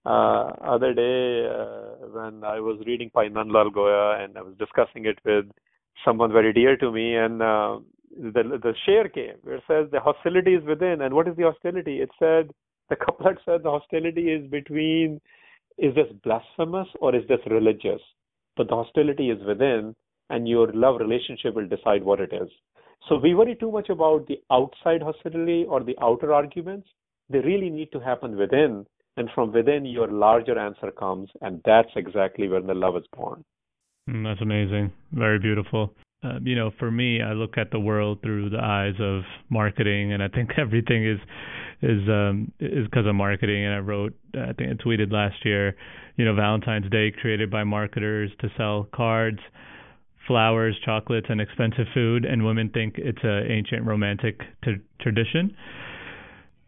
Uh, 0.07 0.53
other 0.63 0.95
day 0.95 1.49
uh, 1.51 2.07
when 2.13 2.45
I 2.45 2.61
was 2.61 2.81
reading 2.87 3.11
Bhai 3.13 3.29
Nand 3.29 3.53
Lal 3.53 3.71
Goya 3.71 4.23
and 4.23 4.39
I 4.39 4.43
was 4.43 4.55
discussing 4.57 5.05
it 5.05 5.19
with 5.25 5.47
someone 6.05 6.33
very 6.33 6.53
dear 6.53 6.77
to 6.77 6.93
me, 6.93 7.17
and 7.17 7.43
uh, 7.43 7.79
the 8.17 8.61
the 8.63 8.75
share 8.85 9.09
came 9.09 9.35
where 9.43 9.57
it 9.57 9.65
says 9.67 9.89
the 9.91 10.01
hostility 10.01 10.55
is 10.55 10.65
within, 10.65 11.03
and 11.03 11.13
what 11.13 11.27
is 11.27 11.37
the 11.37 11.43
hostility? 11.43 12.01
It 12.01 12.11
said 12.19 12.51
the 12.89 12.97
couplet 12.97 13.39
said 13.45 13.65
the 13.65 13.71
hostility 13.71 14.31
is 14.31 14.49
between 14.49 15.21
is 15.77 15.95
this 15.95 16.07
blasphemous 16.23 16.89
or 17.01 17.15
is 17.15 17.27
this 17.29 17.41
religious? 17.51 18.01
But 18.57 18.69
the 18.69 18.77
hostility 18.77 19.31
is 19.31 19.45
within, 19.45 19.95
and 20.31 20.49
your 20.49 20.73
love 20.73 21.01
relationship 21.01 21.55
will 21.55 21.69
decide 21.69 22.03
what 22.03 22.21
it 22.21 22.33
is. 22.33 22.49
So 23.09 23.19
we 23.19 23.35
worry 23.35 23.55
too 23.55 23.71
much 23.71 23.89
about 23.89 24.27
the 24.27 24.41
outside 24.51 25.03
hostility 25.03 25.65
or 25.69 25.83
the 25.83 25.97
outer 26.03 26.35
arguments. 26.35 26.89
They 27.31 27.39
really 27.39 27.71
need 27.71 27.93
to 27.93 28.01
happen 28.01 28.37
within 28.37 28.87
and 29.17 29.29
from 29.35 29.53
within 29.53 29.87
your 29.87 30.09
larger 30.09 30.59
answer 30.59 30.91
comes 30.91 31.31
and 31.41 31.61
that's 31.65 31.91
exactly 31.97 32.49
where 32.49 32.61
the 32.61 32.75
love 32.75 32.97
is 32.97 33.05
born. 33.17 33.45
Mm, 34.09 34.25
that's 34.25 34.43
amazing. 34.43 34.93
Very 35.13 35.39
beautiful. 35.39 35.93
Uh, 36.25 36.39
you 36.43 36.57
know 36.57 36.71
for 36.79 36.91
me 36.91 37.21
i 37.21 37.33
look 37.35 37.59
at 37.59 37.71
the 37.71 37.79
world 37.79 38.19
through 38.23 38.49
the 38.49 38.59
eyes 38.59 38.95
of 39.01 39.21
marketing 39.51 40.15
and 40.15 40.23
i 40.23 40.29
think 40.29 40.51
everything 40.59 41.07
is 41.07 41.19
is 41.83 42.09
um 42.09 42.51
is 42.59 42.87
because 42.87 43.07
of 43.07 43.15
marketing. 43.15 43.67
And 43.67 43.75
i 43.75 43.79
wrote 43.79 44.15
i 44.35 44.53
think 44.55 44.71
i 44.71 44.83
tweeted 44.83 45.13
last 45.13 45.45
year 45.45 45.77
you 46.17 46.25
know 46.25 46.35
valentine's 46.35 46.91
day 46.91 47.13
created 47.21 47.51
by 47.51 47.65
marketers 47.65 48.31
to 48.41 48.49
sell 48.57 48.89
cards 48.95 49.41
flowers 50.27 50.77
chocolates 50.85 51.27
and 51.31 51.41
expensive 51.41 51.87
food 51.95 52.25
and 52.25 52.45
women 52.45 52.71
think 52.71 52.95
it's 52.99 53.23
an 53.23 53.51
ancient 53.51 53.85
romantic 53.85 54.41
t- 54.65 54.77
tradition. 55.01 55.57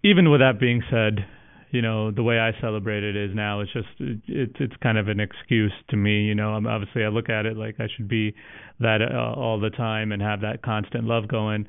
Even 0.05 0.31
with 0.31 0.41
that 0.41 0.61
being 0.61 0.83
said 0.91 1.27
you 1.71 1.83
know 1.83 2.11
the 2.11 2.23
way 2.23 2.39
I 2.39 2.53
celebrate 2.61 3.03
it 3.03 3.17
is 3.17 3.35
now 3.35 3.61
it's 3.61 3.73
just 3.73 3.89
it's 3.99 4.55
it's 4.59 4.75
kind 4.83 4.97
of 4.97 5.09
an 5.09 5.21
excuse 5.21 5.73
to 5.91 5.97
me 5.97 6.23
you 6.23 6.35
know. 6.35 6.51
I'm 6.51 6.67
obviously 6.67 7.05
I 7.05 7.09
look 7.09 7.29
at 7.29 7.47
it 7.47 7.57
like 7.57 7.77
I 7.79 7.89
should 7.95 8.09
be 8.09 8.35
that 8.81 8.99
uh, 9.03 9.39
all 9.39 9.61
the 9.61 9.71
time 9.71 10.13
and 10.13 10.23
have 10.23 10.41
that 10.43 10.63
constant 10.63 11.05
love 11.05 11.29
going. 11.29 11.67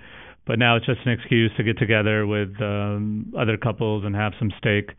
But 0.47 0.57
now 0.57 0.77
it's 0.77 0.85
just 0.85 1.01
an 1.05 1.11
excuse 1.11 1.51
to 1.57 1.63
get 1.63 1.77
together 1.77 2.25
with 2.25 2.49
um 2.61 3.33
other 3.37 3.57
couples 3.57 4.03
and 4.05 4.15
have 4.15 4.33
some 4.39 4.51
steak. 4.57 4.91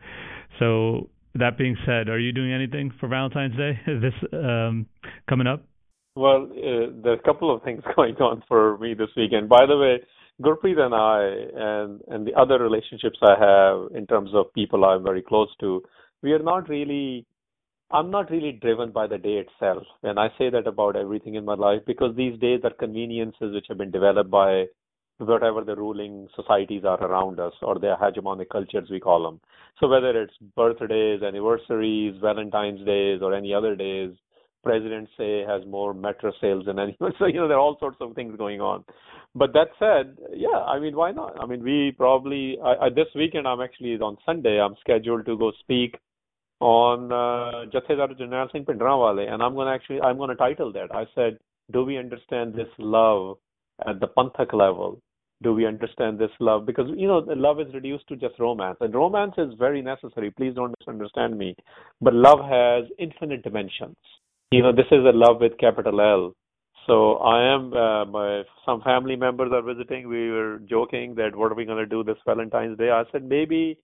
So 0.59 1.09
that 1.35 1.57
being 1.57 1.77
said 1.85 2.09
are 2.09 2.19
you 2.19 2.31
doing 2.31 2.53
anything 2.53 2.91
for 2.99 3.07
Valentine's 3.07 3.55
Day 3.57 3.79
this 3.87 4.13
um 4.33 4.85
coming 5.27 5.47
up 5.47 5.63
well 6.15 6.43
uh, 6.51 6.91
there's 7.03 7.19
a 7.19 7.25
couple 7.25 7.53
of 7.53 7.63
things 7.63 7.83
going 7.95 8.15
on 8.15 8.43
for 8.47 8.77
me 8.77 8.93
this 8.93 9.09
weekend 9.15 9.49
by 9.49 9.65
the 9.65 9.77
way 9.77 9.99
Gurpreet 10.41 10.79
and 10.79 10.95
I 10.95 11.21
and 11.55 12.01
and 12.07 12.25
the 12.25 12.33
other 12.33 12.57
relationships 12.59 13.19
I 13.21 13.35
have 13.39 13.95
in 13.95 14.07
terms 14.07 14.31
of 14.33 14.53
people 14.53 14.83
I'm 14.85 15.03
very 15.03 15.21
close 15.21 15.49
to, 15.59 15.83
we 16.23 16.31
are 16.31 16.39
not 16.39 16.67
really 16.67 17.25
I'm 17.91 18.09
not 18.09 18.31
really 18.31 18.53
driven 18.53 18.91
by 18.91 19.07
the 19.07 19.17
day 19.17 19.43
itself. 19.45 19.83
And 20.03 20.17
I 20.17 20.29
say 20.37 20.49
that 20.49 20.65
about 20.65 20.95
everything 20.95 21.35
in 21.35 21.43
my 21.43 21.55
life 21.55 21.81
because 21.85 22.15
these 22.15 22.39
days 22.39 22.61
are 22.63 22.71
conveniences 22.71 23.53
which 23.53 23.65
have 23.67 23.77
been 23.77 23.91
developed 23.91 24.31
by 24.31 24.65
whatever 25.17 25.63
the 25.63 25.75
ruling 25.75 26.27
societies 26.35 26.83
are 26.85 27.03
around 27.03 27.39
us 27.39 27.53
or 27.61 27.77
their 27.77 27.97
hegemonic 27.97 28.49
cultures 28.49 28.89
we 28.89 28.99
call 28.99 29.23
them. 29.23 29.39
So 29.79 29.87
whether 29.87 30.19
it's 30.21 30.33
birthdays, 30.55 31.21
anniversaries, 31.21 32.15
Valentine's 32.21 32.83
days 32.85 33.19
or 33.21 33.35
any 33.35 33.53
other 33.53 33.75
days, 33.75 34.11
presidents 34.63 35.11
say 35.17 35.43
has 35.47 35.65
more 35.67 35.93
metro 35.93 36.31
sales 36.39 36.65
than 36.65 36.79
anyone. 36.79 37.13
So, 37.19 37.25
you 37.25 37.35
know, 37.35 37.47
there 37.47 37.57
are 37.57 37.61
all 37.61 37.77
sorts 37.79 37.97
of 38.01 38.13
things 38.15 38.35
going 38.37 38.61
on. 38.61 38.83
But 39.35 39.53
that 39.53 39.69
said, 39.79 40.17
yeah, 40.33 40.59
I 40.59 40.79
mean, 40.79 40.95
why 40.95 41.11
not? 41.11 41.41
I 41.41 41.45
mean, 41.45 41.63
we 41.63 41.93
probably, 41.97 42.57
I, 42.63 42.85
I, 42.85 42.89
this 42.89 43.07
weekend, 43.15 43.47
I'm 43.47 43.61
actually 43.61 43.93
on 43.95 44.17
Sunday, 44.25 44.59
I'm 44.59 44.75
scheduled 44.81 45.25
to 45.25 45.37
go 45.37 45.51
speak 45.61 45.97
on 46.59 47.11
uh, 47.11 47.69
Jarnail 47.71 48.51
Singh 48.51 48.65
Bhindranwale, 48.65 49.31
and 49.31 49.41
I'm 49.41 49.55
going 49.55 49.67
to 49.67 49.73
actually, 49.73 50.01
I'm 50.01 50.17
going 50.17 50.29
to 50.29 50.35
title 50.35 50.71
that. 50.73 50.93
I 50.93 51.05
said, 51.15 51.37
do 51.71 51.83
we 51.83 51.97
understand 51.97 52.53
this 52.53 52.67
love 52.77 53.37
at 53.87 53.99
the 53.99 54.07
Panthak 54.07 54.53
level? 54.53 55.01
Do 55.41 55.53
we 55.53 55.65
understand 55.65 56.19
this 56.19 56.29
love? 56.39 56.67
Because, 56.67 56.91
you 56.95 57.07
know, 57.07 57.19
love 57.27 57.59
is 57.59 57.73
reduced 57.73 58.07
to 58.09 58.15
just 58.15 58.37
romance, 58.39 58.77
and 58.81 58.93
romance 58.93 59.33
is 59.37 59.53
very 59.57 59.81
necessary. 59.81 60.29
Please 60.29 60.53
don't 60.53 60.75
misunderstand 60.79 61.37
me. 61.37 61.55
But 61.99 62.13
love 62.13 62.39
has 62.47 62.91
infinite 62.99 63.43
dimensions 63.43 63.95
you 64.51 64.61
know, 64.61 64.73
this 64.73 64.87
is 64.91 65.05
a 65.05 65.15
love 65.15 65.39
with 65.39 65.57
capital 65.57 66.01
L. 66.01 66.35
So 66.85 67.15
I 67.17 67.53
am, 67.53 67.73
uh, 67.73 68.05
my 68.05 68.43
some 68.65 68.81
family 68.81 69.15
members 69.15 69.51
are 69.53 69.61
visiting. 69.61 70.09
We 70.09 70.29
were 70.29 70.59
joking 70.69 71.15
that 71.15 71.35
what 71.35 71.51
are 71.51 71.55
we 71.55 71.63
going 71.63 71.77
to 71.77 71.85
do 71.85 72.03
this 72.03 72.17
Valentine's 72.25 72.77
Day? 72.77 72.89
I 72.89 73.03
said 73.11 73.23
maybe, 73.23 73.77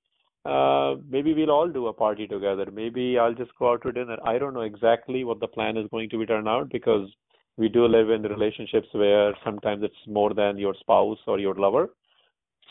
uh, 0.46 0.96
maybe 1.10 1.34
we'll 1.34 1.52
all 1.52 1.70
do 1.70 1.88
a 1.88 1.94
party 1.94 2.28
together. 2.28 2.68
Maybe 2.72 3.18
I'll 3.18 3.34
just 3.34 3.52
go 3.58 3.72
out 3.72 3.84
to 3.84 3.94
dinner. 3.94 4.18
I 4.26 4.38
don't 4.38 4.54
know 4.54 4.62
exactly 4.62 5.24
what 5.24 5.40
the 5.40 5.48
plan 5.48 5.78
is 5.78 5.88
going 5.90 6.10
to 6.10 6.20
be 6.20 6.26
turned 6.26 6.50
out 6.50 6.70
because 6.70 7.08
we 7.56 7.70
do 7.70 7.88
live 7.88 8.10
in 8.10 8.24
relationships 8.24 8.88
where 8.92 9.34
sometimes 9.46 9.84
it's 9.84 10.08
more 10.08 10.34
than 10.34 10.58
your 10.58 10.76
spouse 10.80 11.20
or 11.28 11.40
your 11.40 11.56
lover. 11.56 11.90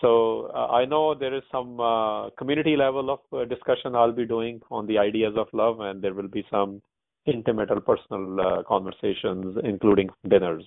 So 0.03 0.51
uh, 0.55 0.67
I 0.67 0.85
know 0.85 1.15
there 1.15 1.35
is 1.35 1.43
some 1.51 1.81
uh, 1.81 2.29
community 2.31 2.77
level 2.77 3.09
of 3.11 3.21
uh, 3.33 3.47
discussion 3.47 3.95
I'll 3.95 4.13
be 4.13 4.27
doing 4.27 4.61
on 4.71 4.87
the 4.87 4.99
ideas 4.99 5.33
of 5.39 5.47
love, 5.55 5.81
and 5.81 6.03
there 6.03 6.13
will 6.13 6.29
be 6.29 6.45
some 6.51 6.83
intimate 7.27 7.71
or 7.71 7.81
personal 7.81 8.41
uh, 8.41 8.63
conversations, 8.67 9.57
including 9.65 10.09
dinners. 10.29 10.65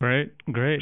Great, 0.00 0.32
great. 0.52 0.80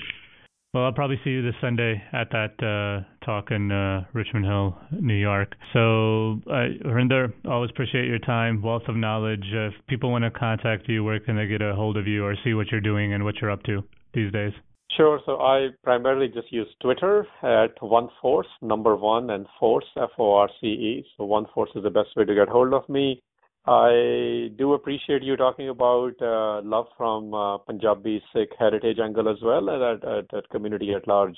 Well, 0.75 0.85
I'll 0.85 0.93
probably 0.93 1.19
see 1.25 1.31
you 1.31 1.43
this 1.43 1.55
Sunday 1.61 2.03
at 2.13 2.29
that 2.33 2.53
uh, 2.61 3.25
talk 3.25 3.51
in 3.51 3.73
uh, 3.73 4.05
Richmond 4.13 4.45
Hill, 4.45 4.77
New 5.01 5.15
York. 5.15 5.55
So, 5.73 6.41
uh, 6.51 6.69
Harinder, 6.85 7.33
always 7.49 7.71
appreciate 7.71 8.07
your 8.07 8.19
time, 8.19 8.61
wealth 8.61 8.83
of 8.89 8.95
knowledge. 8.95 9.45
if 9.53 9.73
people 9.89 10.11
want 10.11 10.25
to 10.25 10.31
contact 10.31 10.87
you, 10.87 11.03
where 11.03 11.19
can 11.19 11.37
they 11.37 11.47
get 11.47 11.63
a 11.63 11.75
hold 11.75 11.97
of 11.97 12.07
you 12.07 12.25
or 12.27 12.35
see 12.45 12.53
what 12.53 12.67
you're 12.71 12.83
doing 12.83 13.15
and 13.15 13.25
what 13.25 13.37
you're 13.41 13.51
up 13.51 13.63
to 13.63 13.83
these 14.13 14.31
days? 14.33 14.53
Sure. 14.95 15.21
So 15.27 15.37
I 15.41 15.69
primarily 15.83 16.29
just 16.29 16.53
use 16.53 16.69
Twitter 16.81 17.27
at 17.43 17.83
One 17.83 18.09
Force, 18.21 18.47
number 18.63 18.97
one, 18.97 19.31
and 19.31 19.47
Force, 19.59 19.87
F 19.97 20.11
O 20.19 20.35
R 20.35 20.49
C 20.61 20.67
E. 20.67 21.07
So 21.17 21.25
One 21.25 21.47
Force 21.55 21.71
is 21.75 21.83
the 21.83 21.91
best 21.91 22.11
way 22.17 22.25
to 22.25 22.35
get 22.35 22.49
hold 22.49 22.73
of 22.73 22.89
me. 22.89 23.23
I 23.69 24.51
do 24.57 24.75
appreciate 24.75 25.25
you 25.25 25.37
talking 25.37 25.71
about 25.71 26.13
uh, 26.23 26.63
love 26.63 26.87
from 26.97 27.35
uh, 27.35 27.59
Punjabi 27.59 28.23
Sikh 28.33 28.51
heritage 28.57 28.99
angle 29.03 29.29
as 29.29 29.39
well 29.43 29.69
and 29.69 29.83
at, 29.83 30.09
at, 30.09 30.35
at 30.35 30.49
community 30.51 30.93
at 30.95 31.09
large. 31.09 31.37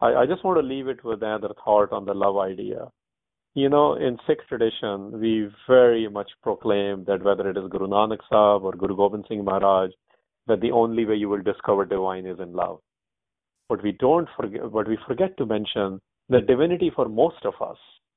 I, 0.00 0.14
I 0.14 0.26
just 0.26 0.42
want 0.42 0.58
to 0.58 0.66
leave 0.66 0.88
it 0.88 1.04
with 1.04 1.22
another 1.22 1.50
thought 1.62 1.92
on 1.92 2.06
the 2.06 2.14
love 2.14 2.38
idea. 2.38 2.88
You 3.54 3.68
know, 3.68 3.94
in 3.94 4.16
Sikh 4.26 4.46
tradition, 4.48 5.20
we 5.20 5.50
very 5.68 6.08
much 6.08 6.30
proclaim 6.42 7.04
that 7.04 7.22
whether 7.22 7.50
it 7.50 7.58
is 7.58 7.68
Guru 7.68 7.88
Nanak 7.88 8.20
Sahib 8.30 8.64
or 8.64 8.72
Guru 8.72 8.96
Gobind 8.96 9.26
Singh 9.28 9.44
Maharaj, 9.44 9.90
that 10.46 10.62
the 10.62 10.72
only 10.72 11.04
way 11.04 11.16
you 11.16 11.28
will 11.28 11.42
discover 11.42 11.84
divine 11.84 12.24
is 12.24 12.40
in 12.40 12.54
love. 12.54 12.80
But 13.68 13.82
we 13.82 13.92
don't 13.92 14.28
forget, 14.34 14.62
but 14.72 14.88
we 14.88 14.96
forget 15.06 15.36
to 15.36 15.44
mention 15.44 16.00
that 16.30 16.46
divinity 16.46 16.90
for 16.94 17.06
most 17.06 17.44
of 17.44 17.54
us, 17.60 17.76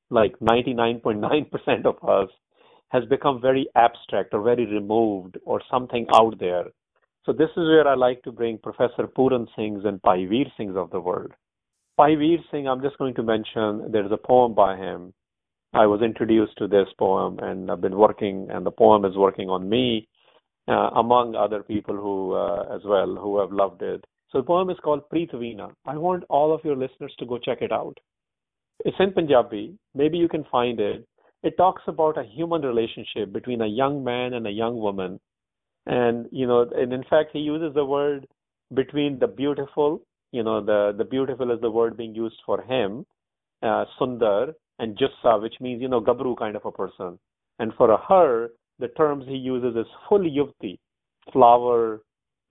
like 0.09 0.37
99.9% 0.39 1.85
of 1.85 1.95
us, 2.07 2.29
has 2.89 3.05
become 3.05 3.41
very 3.41 3.67
abstract 3.75 4.33
or 4.33 4.41
very 4.41 4.65
removed 4.65 5.37
or 5.45 5.61
something 5.71 6.05
out 6.13 6.39
there. 6.39 6.65
So 7.25 7.33
this 7.33 7.49
is 7.51 7.67
where 7.67 7.87
I 7.87 7.95
like 7.95 8.23
to 8.23 8.31
bring 8.31 8.57
Professor 8.57 9.05
Puran 9.07 9.47
Singh's 9.55 9.85
and 9.85 10.01
Bhai 10.01 10.25
Veer 10.25 10.45
Singh's 10.57 10.75
of 10.75 10.89
the 10.89 10.99
world. 10.99 11.31
Bhai 11.97 12.15
Veer 12.15 12.39
Singh, 12.49 12.67
I'm 12.67 12.81
just 12.81 12.97
going 12.97 13.13
to 13.15 13.23
mention 13.23 13.91
there's 13.91 14.11
a 14.11 14.17
poem 14.17 14.53
by 14.53 14.75
him. 14.77 15.13
I 15.73 15.85
was 15.85 16.01
introduced 16.01 16.57
to 16.57 16.67
this 16.67 16.87
poem 16.97 17.39
and 17.39 17.69
I've 17.69 17.81
been 17.81 17.97
working, 17.97 18.47
and 18.49 18.65
the 18.65 18.71
poem 18.71 19.05
is 19.05 19.15
working 19.15 19.49
on 19.49 19.69
me, 19.69 20.07
uh, 20.67 20.89
among 20.95 21.35
other 21.35 21.61
people 21.61 21.95
who, 21.95 22.33
uh, 22.33 22.75
as 22.75 22.81
well, 22.85 23.15
who 23.15 23.39
have 23.39 23.51
loved 23.51 23.81
it. 23.81 24.03
So 24.31 24.39
the 24.39 24.45
poem 24.45 24.69
is 24.69 24.77
called 24.83 25.01
Preet 25.13 25.33
Veena. 25.33 25.71
I 25.85 25.97
want 25.97 26.23
all 26.29 26.53
of 26.53 26.61
your 26.63 26.75
listeners 26.75 27.13
to 27.19 27.25
go 27.25 27.37
check 27.37 27.61
it 27.61 27.71
out. 27.71 27.97
It's 28.85 28.97
in 28.99 29.11
Punjabi. 29.11 29.77
Maybe 29.93 30.17
you 30.17 30.29
can 30.29 30.45
find 30.51 30.79
it. 30.79 31.07
It 31.43 31.55
talks 31.57 31.83
about 31.87 32.17
a 32.17 32.23
human 32.23 32.61
relationship 32.61 33.31
between 33.31 33.61
a 33.61 33.67
young 33.67 34.03
man 34.03 34.33
and 34.33 34.45
a 34.45 34.51
young 34.51 34.77
woman. 34.77 35.19
And, 35.85 36.27
you 36.31 36.45
know, 36.45 36.69
and 36.75 36.91
in 36.91 37.03
fact, 37.09 37.29
he 37.33 37.39
uses 37.39 37.73
the 37.73 37.85
word 37.85 38.27
between 38.73 39.19
the 39.19 39.27
beautiful, 39.27 40.01
you 40.31 40.43
know, 40.43 40.63
the, 40.63 40.93
the 40.97 41.05
beautiful 41.05 41.51
is 41.51 41.61
the 41.61 41.71
word 41.71 41.97
being 41.97 42.13
used 42.13 42.35
for 42.45 42.61
him, 42.61 43.05
uh, 43.63 43.85
Sundar, 43.99 44.53
and 44.79 44.97
Jussa, 44.97 45.41
which 45.41 45.55
means, 45.59 45.81
you 45.81 45.87
know, 45.87 46.01
Gabru 46.01 46.37
kind 46.37 46.55
of 46.55 46.65
a 46.65 46.71
person. 46.71 47.17
And 47.59 47.73
for 47.77 47.97
her, 47.97 48.49
the 48.79 48.89
terms 48.89 49.25
he 49.27 49.35
uses 49.35 49.75
is 49.75 49.87
full 50.07 50.19
yuvti, 50.19 50.77
flower, 51.33 52.01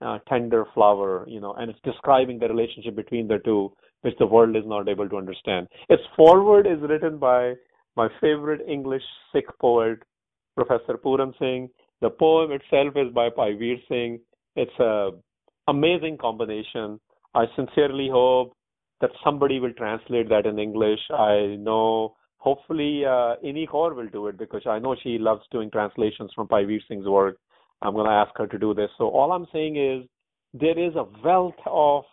uh, 0.01 0.19
tender 0.27 0.65
flower, 0.73 1.25
you 1.27 1.39
know, 1.39 1.53
and 1.53 1.69
it's 1.69 1.79
describing 1.83 2.39
the 2.39 2.47
relationship 2.47 2.95
between 2.95 3.27
the 3.27 3.39
two, 3.39 3.71
which 4.01 4.15
the 4.17 4.25
world 4.25 4.55
is 4.55 4.63
not 4.65 4.87
able 4.87 5.09
to 5.09 5.17
understand. 5.17 5.67
Its 5.89 6.03
foreword 6.15 6.67
is 6.67 6.79
written 6.81 7.17
by 7.17 7.53
my 7.99 8.07
favorite 8.21 8.61
English 8.65 9.03
Sikh 9.31 9.51
poet, 9.59 9.99
Professor 10.55 10.95
Puran 10.97 11.33
Singh. 11.37 11.69
The 11.99 12.09
poem 12.09 12.49
itself 12.53 12.93
is 12.95 13.13
by 13.13 13.27
Bhai 13.29 13.55
Veer 13.59 13.77
Singh. 13.89 14.19
It's 14.55 14.79
a 14.79 15.09
amazing 15.67 16.17
combination. 16.17 16.97
I 17.35 17.43
sincerely 17.57 18.07
hope 18.09 18.55
that 19.01 19.11
somebody 19.21 19.59
will 19.59 19.73
translate 19.73 20.29
that 20.29 20.45
in 20.45 20.59
English. 20.59 21.01
I 21.11 21.57
know 21.59 22.15
hopefully 22.37 23.03
uh, 23.05 23.35
Ini 23.49 23.67
Kaur 23.67 23.93
will 23.97 24.07
do 24.07 24.27
it 24.27 24.37
because 24.37 24.65
I 24.65 24.79
know 24.79 24.95
she 25.03 25.17
loves 25.17 25.43
doing 25.51 25.69
translations 25.69 26.31
from 26.33 26.47
Bhai 26.47 26.63
Veer 26.63 26.79
Singh's 26.87 27.05
work. 27.05 27.35
I'm 27.81 27.95
going 27.95 28.05
to 28.07 28.19
ask 28.23 28.31
her 28.37 28.47
to 28.47 28.57
do 28.57 28.73
this. 28.73 28.89
So 28.97 29.09
all 29.09 29.33
I'm 29.33 29.47
saying 29.51 29.75
is 29.75 30.07
there 30.53 30.79
is 30.87 30.95
a 30.95 31.05
wealth 31.25 31.61
of 31.65 32.05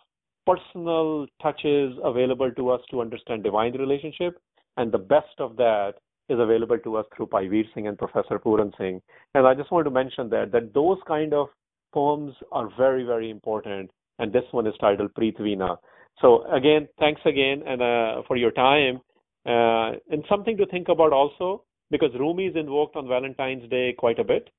personal 0.45 1.27
touches 1.41 1.93
available 2.03 2.51
to 2.51 2.71
us 2.71 2.81
to 2.91 2.99
understand 2.99 3.43
divine 3.43 3.73
relationship, 3.77 4.37
and 4.77 4.91
the 4.91 4.97
best 4.97 5.39
of 5.39 5.55
that 5.57 5.93
is 6.29 6.39
available 6.39 6.77
to 6.79 6.97
us 6.97 7.05
through 7.15 7.27
Bhai 7.27 7.47
Veer 7.47 7.65
Singh 7.73 7.87
and 7.87 7.97
Professor 7.97 8.37
Puran 8.39 8.71
Singh. 8.77 9.01
And 9.33 9.47
I 9.47 9.53
just 9.53 9.71
want 9.71 9.85
to 9.85 9.91
mention 9.91 10.29
that 10.29 10.51
that 10.51 10.73
those 10.73 10.97
kind 11.07 11.33
of 11.33 11.47
poems 11.93 12.33
are 12.51 12.69
very 12.77 13.03
very 13.03 13.29
important, 13.29 13.91
and 14.19 14.31
this 14.31 14.43
one 14.51 14.67
is 14.67 14.73
titled 14.79 15.13
Preet 15.13 15.39
Veena. 15.39 15.77
So 16.21 16.43
again, 16.51 16.87
thanks 16.99 17.21
again 17.25 17.63
and 17.67 17.81
uh, 17.81 18.21
for 18.27 18.37
your 18.37 18.51
time, 18.51 19.01
uh, 19.45 19.97
and 20.09 20.23
something 20.29 20.57
to 20.57 20.65
think 20.65 20.89
about 20.89 21.13
also 21.13 21.63
because 21.91 22.09
Rumi 22.19 22.47
is 22.47 22.55
invoked 22.55 22.95
on 22.95 23.07
Valentine's 23.07 23.69
Day 23.69 23.93
quite 23.97 24.19
a 24.19 24.23
bit 24.23 24.49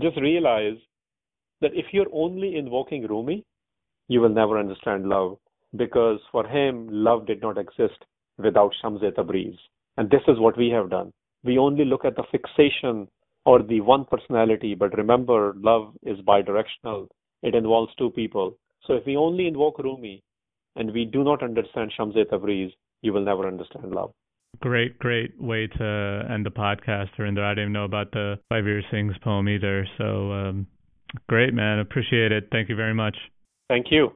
just 0.00 0.20
realize 0.20 0.76
that 1.60 1.74
if 1.74 1.86
you're 1.92 2.12
only 2.12 2.56
invoking 2.56 3.06
Rumi, 3.06 3.44
you 4.08 4.20
will 4.20 4.28
never 4.28 4.58
understand 4.58 5.06
love 5.08 5.38
because 5.76 6.20
for 6.30 6.46
him, 6.46 6.88
love 6.90 7.26
did 7.26 7.40
not 7.40 7.58
exist 7.58 8.04
without 8.38 8.72
Shamse 8.82 9.14
Tabriz. 9.16 9.56
And 9.96 10.10
this 10.10 10.22
is 10.28 10.38
what 10.38 10.56
we 10.56 10.70
have 10.70 10.90
done. 10.90 11.12
We 11.44 11.58
only 11.58 11.84
look 11.84 12.04
at 12.04 12.16
the 12.16 12.24
fixation 12.30 13.08
or 13.44 13.62
the 13.62 13.80
one 13.80 14.06
personality, 14.06 14.74
but 14.74 14.96
remember, 14.96 15.54
love 15.56 15.94
is 16.02 16.18
bidirectional. 16.20 17.08
It 17.42 17.54
involves 17.54 17.94
two 17.96 18.10
people. 18.10 18.56
So 18.86 18.94
if 18.94 19.06
we 19.06 19.16
only 19.16 19.46
invoke 19.46 19.78
Rumi 19.78 20.22
and 20.76 20.92
we 20.92 21.04
do 21.04 21.22
not 21.22 21.42
understand 21.42 21.92
Shamse 21.96 22.24
Tabriz, 22.30 22.72
you 23.02 23.12
will 23.12 23.24
never 23.24 23.46
understand 23.46 23.90
love. 23.90 24.12
Great, 24.60 24.98
great 24.98 25.40
way 25.40 25.66
to 25.66 26.26
end 26.30 26.46
the 26.46 26.50
podcast, 26.50 27.08
Harinder. 27.18 27.44
I 27.44 27.50
didn't 27.50 27.64
even 27.64 27.72
know 27.72 27.84
about 27.84 28.12
the 28.12 28.38
Veer 28.50 28.82
Singh's 28.90 29.16
poem 29.22 29.48
either. 29.48 29.86
So 29.98 30.32
um, 30.32 30.66
great, 31.28 31.52
man. 31.52 31.80
Appreciate 31.80 32.32
it. 32.32 32.48
Thank 32.50 32.68
you 32.68 32.76
very 32.76 32.94
much. 32.94 33.16
Thank 33.68 33.86
you. 33.90 34.10